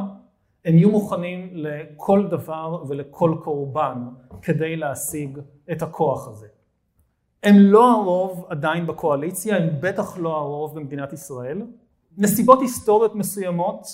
הם 0.66 0.78
יהיו 0.78 0.92
מוכנים 0.92 1.50
לכל 1.54 2.28
דבר 2.30 2.84
ולכל 2.88 3.36
קורבן 3.44 4.04
כדי 4.42 4.76
להשיג 4.76 5.40
את 5.72 5.82
הכוח 5.82 6.28
הזה. 6.28 6.48
הם 7.44 7.56
לא 7.60 7.92
הרוב 7.92 8.46
עדיין 8.50 8.88
בקואליציה, 8.88 9.58
הם 9.58 9.70
בטח 9.80 10.18
לא 10.18 10.38
הרוב 10.38 10.76
במדינת 10.76 11.14
ישראל. 11.14 11.62
נסיבות 12.18 12.62
היסטוריות 12.62 13.16
מסוימות 13.16 13.86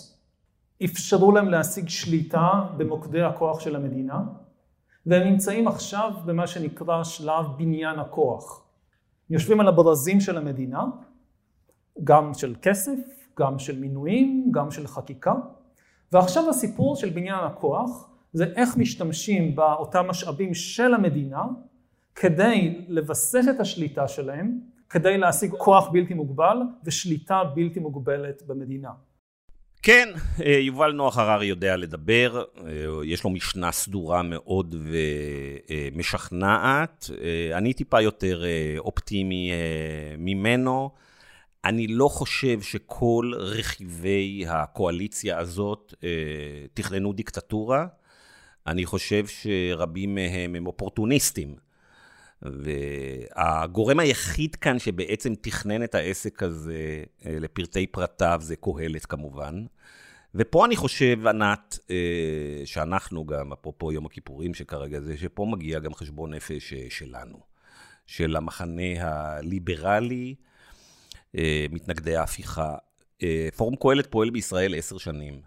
אפשרו 0.86 1.32
להם 1.32 1.50
להשיג 1.50 1.90
שליטה 1.90 2.70
במוקדי 2.78 3.22
הכוח 3.22 3.60
של 3.60 3.76
המדינה, 3.76 4.24
והם 5.06 5.28
נמצאים 5.28 5.68
עכשיו 5.68 6.12
במה 6.26 6.48
שנקרא 6.48 7.04
שלב 7.04 7.46
בניין 7.58 8.00
הכוח. 8.00 8.64
יושבים 9.30 9.60
על 9.60 9.68
הברזים 9.68 10.22
של 10.22 10.38
המדינה, 10.38 10.86
גם 12.04 12.34
של 12.34 12.56
כסף, 12.62 13.00
גם 13.40 13.60
של 13.60 13.80
מינויים, 13.80 14.52
גם 14.52 14.72
של 14.72 14.88
חקיקה, 14.88 15.34
ועכשיו 16.12 16.50
הסיפור 16.50 16.96
של 16.96 17.10
בניין 17.10 17.44
הכוח 17.44 18.10
זה 18.34 18.46
איך 18.56 18.78
משתמשים 18.78 19.56
באותם 19.56 20.08
משאבים 20.08 20.54
של 20.54 20.94
המדינה 20.94 21.44
כדי 22.16 22.82
לבסס 22.88 23.46
את 23.56 23.60
השליטה 23.60 24.08
שלהם, 24.08 24.60
כדי 24.90 25.18
להשיג 25.18 25.52
כוח 25.58 25.90
בלתי 25.92 26.14
מוגבל 26.14 26.58
ושליטה 26.84 27.44
בלתי 27.56 27.80
מוגבלת 27.80 28.44
במדינה. 28.48 28.90
כן, 29.82 30.10
אה, 30.46 30.52
יובל 30.52 30.92
נוח 30.92 31.18
הררי 31.18 31.46
יודע 31.46 31.78
לדבר, 31.78 32.44
אה, 32.58 32.72
יש 33.06 33.24
לו 33.24 33.30
משנה 33.30 33.72
סדורה 33.72 34.22
מאוד 34.24 34.76
ומשכנעת. 35.70 37.10
אה, 37.22 37.58
אני 37.58 37.74
טיפה 37.74 38.02
יותר 38.02 38.44
אופטימי 38.78 39.52
ממנו. 40.18 40.90
אני 41.68 41.88
לא 41.88 42.08
חושב 42.08 42.62
שכל 42.62 43.32
רכיבי 43.36 44.46
הקואליציה 44.48 45.40
הזאת 45.40 45.94
אה, 46.04 46.10
תכננו 46.74 47.14
דיקטטורה. 47.14 47.88
אני 48.68 48.86
חושב 48.86 49.26
שרבים 49.28 50.16
מהם 50.16 50.56
הם 50.56 50.68
אופורטוניסטים. 50.68 51.56
והגורם 52.42 54.00
היחיד 54.00 54.56
כאן 54.56 54.80
שבעצם 54.80 55.34
תכנן 55.42 55.84
את 55.84 55.96
העסק 55.96 56.44
הזה 56.44 57.04
אה, 57.26 57.38
לפרטי 57.40 57.88
פרטיו 57.88 58.40
זה 58.42 58.56
קהלת 58.56 59.06
כמובן. 59.06 59.66
ופה 60.36 60.66
אני 60.66 60.76
חושב, 60.76 61.28
ענת, 61.28 61.80
אה, 61.90 62.62
שאנחנו 62.66 63.26
גם, 63.26 63.54
אפרופו 63.54 63.92
יום 63.92 64.06
הכיפורים 64.06 64.54
שכרגע 64.54 65.00
זה, 65.00 65.18
שפה 65.18 65.46
מגיע 65.46 65.80
גם 65.80 65.94
חשבון 65.94 66.34
נפש 66.34 66.74
אה, 66.74 66.86
שלנו, 66.90 67.38
של 68.06 68.36
המחנה 68.36 68.94
הליברלי, 69.00 70.36
מתנגדי 71.72 72.16
ההפיכה. 72.16 72.76
פורום 73.56 73.76
קהלת 73.76 74.12
פועל 74.12 74.30
בישראל 74.30 74.76
עשר 74.76 74.98
שנים, 74.98 75.42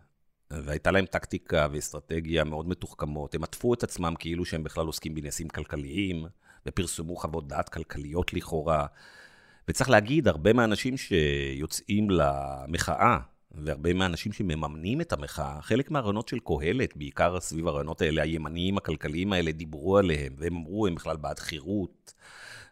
והייתה 0.51 0.91
להם 0.91 1.07
טקטיקה 1.07 1.67
ואסטרטגיה 1.73 2.45
מאוד 2.45 2.69
מתוחכמות. 2.69 3.35
הם 3.35 3.43
עטפו 3.43 3.75
את 3.75 3.83
עצמם 3.83 4.15
כאילו 4.19 4.45
שהם 4.45 4.65
בכלל 4.65 4.87
עוסקים 4.87 5.15
בנושאים 5.15 5.49
כלכליים. 5.49 6.27
ופרסמו 6.67 7.17
חוות 7.17 7.49
דעת 7.49 7.69
כלכליות 7.69 8.33
לכאורה. 8.33 8.87
וצריך 9.69 9.91
להגיד, 9.91 10.29
הרבה 10.29 10.53
מהאנשים 10.53 10.97
שיוצאים 10.97 12.09
למחאה, 12.11 13.19
והרבה 13.53 13.93
מהאנשים 13.93 14.33
שמממנים 14.33 15.01
את 15.01 15.13
המחאה, 15.13 15.63
חלק 15.63 15.91
מהרעיונות 15.91 16.29
של 16.29 16.39
קהלת, 16.39 16.97
בעיקר 16.97 17.41
סביב 17.41 17.69
הרעיונות 17.69 18.03
האלה, 18.03 18.23
הימניים 18.23 18.77
הכלכליים 18.77 19.33
האלה, 19.33 19.53
דיברו 19.53 19.99
עליהם, 19.99 20.35
והם 20.39 20.57
אמרו, 20.57 20.87
הם 20.87 20.95
בכלל 20.95 21.17
בעד 21.17 21.39
חירות. 21.39 22.15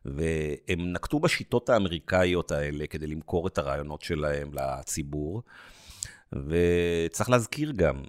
והם 0.05 0.93
נקטו 0.93 1.19
בשיטות 1.19 1.69
האמריקאיות 1.69 2.53
האלה 2.53 2.87
כדי 2.87 3.07
למכור 3.07 3.47
את 3.47 3.59
הרעיונות 3.59 4.03
שלהם 4.03 4.51
לציבור. 4.55 5.43
וצריך 6.33 7.31
להזכיר 7.31 7.73
גם, 7.73 8.03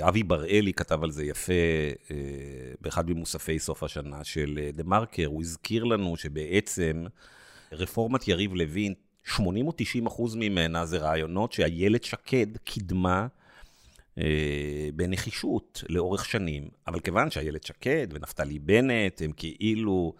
אבי 0.00 0.22
בראלי 0.22 0.72
כתב 0.72 1.02
על 1.02 1.10
זה 1.10 1.24
יפה 1.24 1.52
אה, 2.10 2.16
באחד 2.80 3.10
ממוספי 3.10 3.58
סוף 3.58 3.82
השנה 3.82 4.24
של 4.24 4.58
אה, 4.62 4.70
דה 4.72 4.84
מרקר, 4.84 5.26
הוא 5.26 5.42
הזכיר 5.42 5.84
לנו 5.84 6.16
שבעצם 6.16 7.04
רפורמת 7.72 8.28
יריב 8.28 8.54
לוין, 8.54 8.94
80 9.24 9.66
או 9.66 9.72
90 9.76 10.06
אחוז 10.06 10.34
ממנה 10.36 10.86
זה 10.86 10.98
רעיונות 10.98 11.52
שאיילת 11.52 12.04
שקד 12.04 12.56
קידמה 12.64 13.26
אה, 14.18 14.88
בנחישות 14.94 15.84
לאורך 15.88 16.24
שנים. 16.24 16.68
אבל 16.86 17.00
כיוון 17.00 17.30
שאיילת 17.30 17.64
שקד 17.64 18.06
ונפתלי 18.10 18.58
בנט 18.58 19.22
הם 19.22 19.32
כאילו 19.32 20.14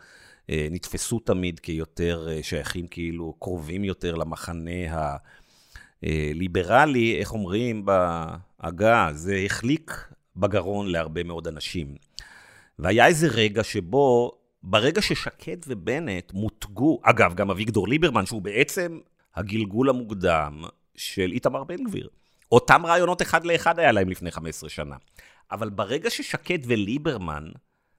נתפסו 0.70 1.18
תמיד 1.18 1.61
כיותר 1.61 2.28
שייכים, 2.42 2.86
כאילו 2.86 3.34
קרובים 3.38 3.84
יותר 3.84 4.14
למחנה 4.14 4.90
ה... 4.90 5.16
ליברלי, 6.34 7.18
איך 7.20 7.32
אומרים 7.32 7.84
בעגה, 7.84 9.09
זה 9.12 9.42
החליק 9.46 10.09
בגרון 10.36 10.86
להרבה 10.86 11.22
מאוד 11.22 11.48
אנשים. 11.48 11.94
והיה 12.78 13.07
איזה 13.07 13.28
רגע 13.28 13.64
שבו, 13.64 14.32
ברגע 14.62 15.03
ששקד 15.03 15.57
ובנט 15.66 16.32
מותגו, 16.32 17.00
אגב, 17.03 17.34
גם 17.34 17.50
אביגדור 17.50 17.88
ליברמן, 17.88 18.26
שהוא 18.26 18.42
בעצם 18.42 18.98
הגלגול 19.34 19.90
המוקדם 19.90 20.64
של 20.94 21.32
איתמר 21.32 21.64
בן 21.64 21.84
גביר. 21.84 22.09
אותם 22.53 22.86
רעיונות 22.86 23.22
אחד 23.22 23.44
לאחד 23.44 23.78
היה 23.78 23.92
להם 23.92 24.09
לפני 24.09 24.30
15 24.30 24.70
שנה. 24.70 24.96
אבל 25.50 25.70
ברגע 25.70 26.11
ששקד 26.11 26.59
וליברמן 26.64 27.48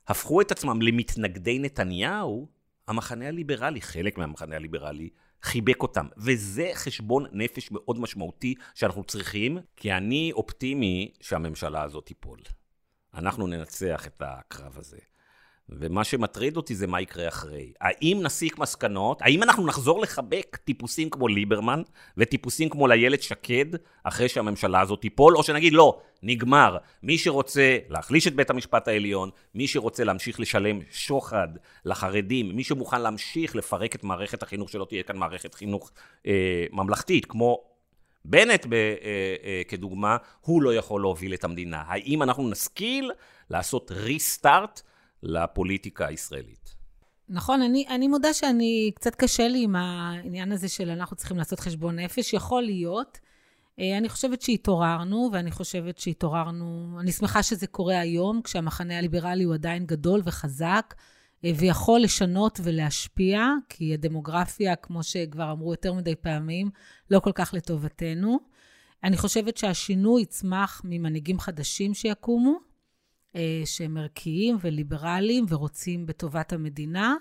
הפכו 0.08 0.42
את 0.42 0.52
עצמם 0.52 0.82
למתנגדי 0.82 1.60
נתניהו, 1.60 2.48
המחנה 2.88 3.28
הליברלי, 3.28 3.82
חלק 3.82 4.18
מהמחנה 4.18 4.56
הליברלי, 4.56 5.10
חיבק 5.42 5.82
אותם. 5.82 6.08
וזה 6.18 6.72
חשבון 6.74 7.26
נפש 7.32 7.72
מאוד 7.72 8.00
משמעותי 8.00 8.56
שאנחנו 8.76 9.04
צריכים, 9.04 9.58
כי 9.76 9.94
אני 9.94 10.32
אופטימי 10.34 11.12
שהממשלה 11.22 11.84
הזאת 11.84 12.06
תיפול. 12.06 12.40
אנחנו 13.14 13.48
ננצח 13.48 14.08
את 14.08 14.22
הקרב 14.26 14.78
הזה. 14.78 14.98
ומה 15.80 16.04
שמטריד 16.04 16.58
אותי 16.58 16.76
זה 16.76 16.88
מה 16.88 17.02
יקרה 17.02 17.28
אחרי. 17.28 17.72
האם 17.82 18.20
נסיק 18.24 18.58
מסקנות? 18.58 19.22
האם 19.22 19.44
אנחנו 19.44 19.66
נחזור 19.66 20.02
לחבק 20.02 20.58
טיפוסים 20.64 21.10
כמו 21.10 21.28
ליברמן 21.28 21.82
וטיפוסים 22.18 22.70
כמו 22.70 22.88
לאיילת 22.88 23.22
שקד 23.22 23.66
אחרי 24.04 24.30
שהממשלה 24.30 24.82
הזאת 24.82 25.02
תיפול? 25.02 25.38
או 25.38 25.44
שנגיד 25.44 25.74
לא, 25.74 26.00
נגמר. 26.24 26.78
מי 27.04 27.18
שרוצה 27.18 27.78
להחליש 27.90 28.28
את 28.28 28.36
בית 28.36 28.50
המשפט 28.50 28.88
העליון, 28.88 29.30
מי 29.56 29.68
שרוצה 29.68 30.04
להמשיך 30.04 30.40
לשלם 30.40 30.80
שוחד 30.92 31.48
לחרדים, 31.86 32.56
מי 32.56 32.64
שמוכן 32.64 33.02
להמשיך 33.02 33.56
לפרק 33.56 33.96
את 33.96 34.04
מערכת 34.04 34.44
החינוך, 34.44 34.70
שלא 34.70 34.86
תהיה 34.90 35.04
כאן 35.04 35.18
מערכת 35.18 35.54
חינוך 35.54 35.92
אה, 36.28 36.66
ממלכתית, 36.72 37.26
כמו 37.26 37.64
בנט 38.26 38.66
ב, 38.70 38.74
אה, 38.74 38.96
אה, 39.44 39.62
כדוגמה, 39.68 40.18
הוא 40.42 40.62
לא 40.62 40.76
יכול 40.76 41.02
להוביל 41.02 41.34
את 41.34 41.44
המדינה. 41.44 41.84
האם 41.88 42.24
אנחנו 42.24 42.50
נשכיל 42.50 43.12
לעשות 43.50 43.92
ריסטארט 43.92 44.82
לפוליטיקה 45.24 46.08
הישראלית? 46.08 46.76
נכון, 47.30 47.62
אני, 47.62 47.86
אני 47.90 48.08
מודה 48.08 48.34
שאני, 48.34 48.92
קצת 48.96 49.16
קשה 49.16 49.48
לי 49.48 49.64
עם 49.64 49.76
העניין 49.76 50.52
הזה 50.52 50.70
של 50.70 50.90
אנחנו 50.90 51.16
צריכים 51.16 51.38
לעשות 51.38 51.60
חשבון 51.60 52.00
נפש. 52.00 52.34
יכול 52.34 52.64
להיות. 52.64 53.20
אה, 53.80 53.98
אני 53.98 54.10
חושבת 54.10 54.42
שהתעוררנו, 54.42 55.30
ואני 55.34 55.52
חושבת 55.52 55.98
שהתעוררנו, 55.98 56.98
אני 57.00 57.12
שמחה 57.12 57.44
שזה 57.44 57.68
קורה 57.68 58.00
היום, 58.00 58.42
כשהמחנה 58.42 58.98
הליברלי 58.98 59.44
הוא 59.44 59.54
עדיין 59.54 59.86
גדול 59.86 60.22
וחזק, 60.24 60.94
ויכול 61.44 62.02
לשנות 62.02 62.60
ולהשפיע, 62.64 63.48
כי 63.70 63.94
הדמוגרפיה, 63.94 64.76
כמו 64.76 65.04
שכבר 65.04 65.52
אמרו 65.52 65.74
יותר 65.74 65.94
מדי 65.94 66.16
פעמים, 66.16 66.70
לא 67.12 67.20
כל 67.20 67.32
כך 67.36 67.54
לטובתנו. 67.54 68.40
אני 69.04 69.18
חושבת 69.18 69.58
שהשינוי 69.58 70.22
יצמח 70.22 70.82
ממנהיגים 70.86 71.40
חדשים 71.40 71.94
שיקומו, 71.94 72.52
אה, 72.52 72.58
שהם 73.66 73.98
ערכיים 73.98 74.58
וליברליים 74.62 75.46
ורוצים 75.50 76.06
בטובת 76.06 76.54
המדינה. 76.54 77.16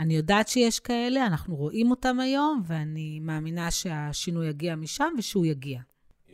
אני 0.00 0.16
יודעת 0.16 0.48
שיש 0.48 0.80
כאלה, 0.80 1.26
אנחנו 1.26 1.56
רואים 1.56 1.90
אותם 1.90 2.20
היום, 2.20 2.62
ואני 2.66 3.20
מאמינה 3.20 3.70
שהשינוי 3.70 4.48
יגיע 4.48 4.76
משם 4.76 5.12
ושהוא 5.18 5.46
יגיע. 5.46 5.80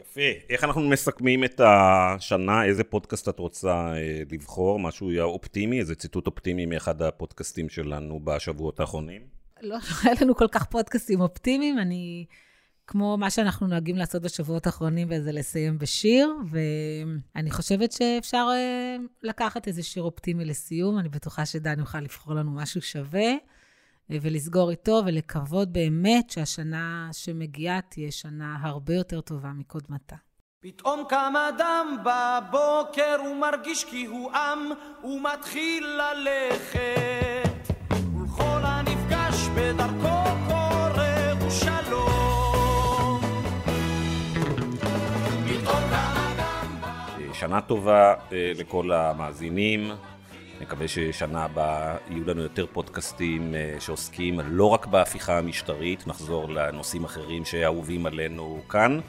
יפה. 0.01 0.21
איך 0.51 0.65
אנחנו 0.65 0.81
מסכמים 0.81 1.45
את 1.45 1.61
השנה? 1.65 2.65
איזה 2.65 2.85
פודקאסט 2.85 3.29
את 3.29 3.39
רוצה 3.39 3.93
אה, 3.97 4.23
לבחור? 4.33 4.81
משהו 4.81 5.21
אופטימי? 5.21 5.81
איזה 5.81 5.95
ציטוט 5.95 6.27
אופטימי 6.27 6.67
מאחד 6.67 7.03
הפודקאסטים 7.03 7.69
שלנו 7.69 8.21
בשבועות 8.25 8.81
האחרונים? 8.81 9.23
לא, 9.63 9.77
לא 9.77 9.81
היה 10.03 10.15
לנו 10.23 10.35
כל 10.35 10.49
כך 10.49 10.65
פודקאסטים 10.65 11.21
אופטימיים. 11.21 11.79
אני, 11.79 12.27
כמו 12.87 13.17
מה 13.17 13.31
שאנחנו 13.31 13.67
נוהגים 13.67 13.97
לעשות 13.97 14.23
בשבועות 14.23 14.67
האחרונים, 14.67 15.09
וזה 15.11 15.33
לסיים 15.33 15.79
בשיר, 15.79 16.35
ואני 16.51 17.51
חושבת 17.51 17.93
שאפשר 17.93 18.47
אה, 18.53 18.97
לקחת 19.23 19.69
איזה 19.69 19.83
שיר 19.83 20.03
אופטימי 20.03 20.45
לסיום. 20.45 20.99
אני 20.99 21.09
בטוחה 21.09 21.47
שדן 21.47 21.79
יוכל 21.79 22.01
לבחור 22.01 22.35
לנו 22.35 22.51
משהו 22.51 22.83
שווה. 22.83 23.33
ולסגור 24.11 24.71
איתו, 24.71 25.03
ולקוות 25.07 25.73
באמת 25.73 26.31
שהשנה 26.31 27.09
שמגיעה 27.13 27.81
תהיה 27.81 28.13
שנה 28.13 28.57
הרבה 28.61 28.95
יותר 28.95 29.21
טובה 29.21 29.53
מקודמתה. 29.53 30.17
פתאום 30.61 31.05
קם 31.09 31.35
אדם 31.49 31.97
בבוקר 32.05 33.17
ומרגיש 33.31 33.85
כי 33.85 34.07
הוא 34.07 34.33
עם 34.33 34.71
ומתחיל 35.05 35.87
ללכת 35.87 37.75
ולכל 37.91 38.61
הנפגש 38.63 39.49
בדרכו 39.57 40.14
שנה 47.45 47.61
טובה 47.61 48.15
אה, 48.33 48.53
לכל 48.55 48.93
המאזינים 48.93 49.91
מקווה 50.61 50.89
ששנה 50.89 51.45
הבאה 51.45 51.97
יהיו 52.11 52.25
לנו 52.27 52.43
יותר 52.43 52.67
פודקאסטים 52.73 53.55
אה, 53.55 53.77
שעוסקים 53.81 54.41
לא 54.45 54.65
רק 54.65 54.87
בהפיכה 54.87 55.39
המשטרית, 55.39 56.07
נחזור 56.07 56.49
לנושאים 56.49 57.05
אחרים 57.05 57.45
שאהובים 57.45 58.07
עלינו 58.07 58.61
כאן. 58.69 59.01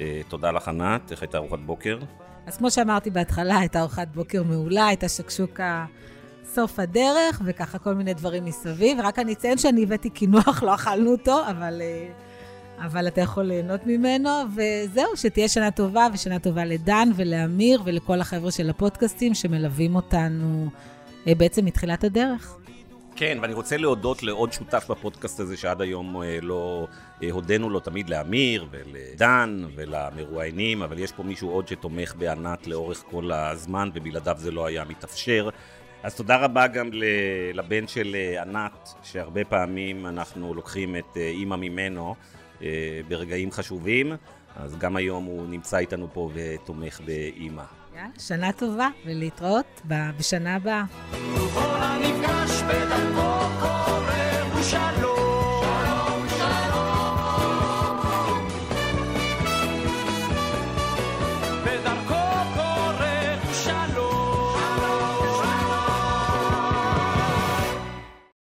אה, 0.00 0.20
תודה 0.28 0.50
לך, 0.50 0.68
ענת. 0.68 1.12
איך 1.12 1.22
הייתה 1.22 1.38
ארוחת 1.38 1.58
בוקר? 1.58 1.98
אז 2.46 2.56
כמו 2.56 2.70
שאמרתי 2.70 3.10
בהתחלה, 3.10 3.58
הייתה 3.58 3.80
ארוחת 3.80 4.08
בוקר 4.14 4.42
מעולה, 4.42 4.86
הייתה 4.86 5.08
שקשוקה 5.08 5.84
סוף 6.44 6.78
הדרך, 6.78 7.40
וככה 7.44 7.78
כל 7.78 7.94
מיני 7.94 8.14
דברים 8.14 8.44
מסביב. 8.44 8.98
רק 9.02 9.18
אני 9.18 9.32
אציין 9.32 9.58
שאני 9.58 9.82
הבאתי 9.82 10.10
קינוח, 10.10 10.62
לא 10.62 10.74
אכלנו 10.74 11.12
אותו, 11.12 11.40
אבל, 11.50 11.82
אבל 12.78 13.08
אתה 13.08 13.20
יכול 13.20 13.44
ליהנות 13.44 13.80
ממנו. 13.86 14.30
וזהו, 14.56 15.16
שתהיה 15.16 15.48
שנה 15.48 15.70
טובה, 15.70 16.06
ושנה 16.14 16.38
טובה 16.38 16.64
לדן 16.64 17.08
ולאמיר 17.16 17.82
ולכל 17.84 18.20
החבר'ה 18.20 18.50
של 18.50 18.70
הפודקאסטים 18.70 19.34
שמלווים 19.34 19.96
אותנו 19.96 20.68
אה, 21.26 21.34
בעצם 21.34 21.64
מתחילת 21.64 22.04
הדרך. 22.04 22.56
כן, 23.16 23.38
ואני 23.42 23.54
רוצה 23.54 23.76
להודות 23.76 24.22
לעוד 24.22 24.52
שותף 24.52 24.86
בפודקאסט 24.90 25.40
הזה 25.40 25.56
שעד 25.56 25.80
היום 25.80 26.22
אה, 26.22 26.38
לא 26.42 26.86
אה, 27.22 27.30
הודינו 27.30 27.70
לו 27.70 27.80
תמיד 27.80 28.10
לאמיר 28.10 28.66
ולדן 28.70 29.64
ולמרואיינים, 29.74 30.82
אבל 30.82 30.98
יש 30.98 31.12
פה 31.12 31.22
מישהו 31.22 31.50
עוד 31.50 31.68
שתומך 31.68 32.14
בענת 32.18 32.66
לאורך 32.66 33.04
כל 33.10 33.32
הזמן, 33.32 33.90
ובלעדיו 33.94 34.36
זה 34.38 34.50
לא 34.50 34.66
היה 34.66 34.84
מתאפשר. 34.84 35.48
אז 36.02 36.14
תודה 36.14 36.36
רבה 36.36 36.66
גם 36.66 36.90
לבן 37.54 37.86
של 37.86 38.16
ענת, 38.42 38.88
שהרבה 39.02 39.44
פעמים 39.44 40.06
אנחנו 40.06 40.54
לוקחים 40.54 40.96
את 40.96 41.16
אימא 41.16 41.56
ממנו 41.56 42.14
אה, 42.62 43.00
ברגעים 43.08 43.50
חשובים, 43.52 44.12
אז 44.56 44.76
גם 44.76 44.96
היום 44.96 45.24
הוא 45.24 45.46
נמצא 45.48 45.76
איתנו 45.78 46.08
פה 46.12 46.30
ותומך 46.34 47.00
באימא. 47.04 47.62
יאללה, 47.94 48.08
שנה 48.18 48.52
טובה, 48.52 48.88
ולהתראות 49.06 49.82
בשנה 50.18 50.54
הבאה. 50.54 50.84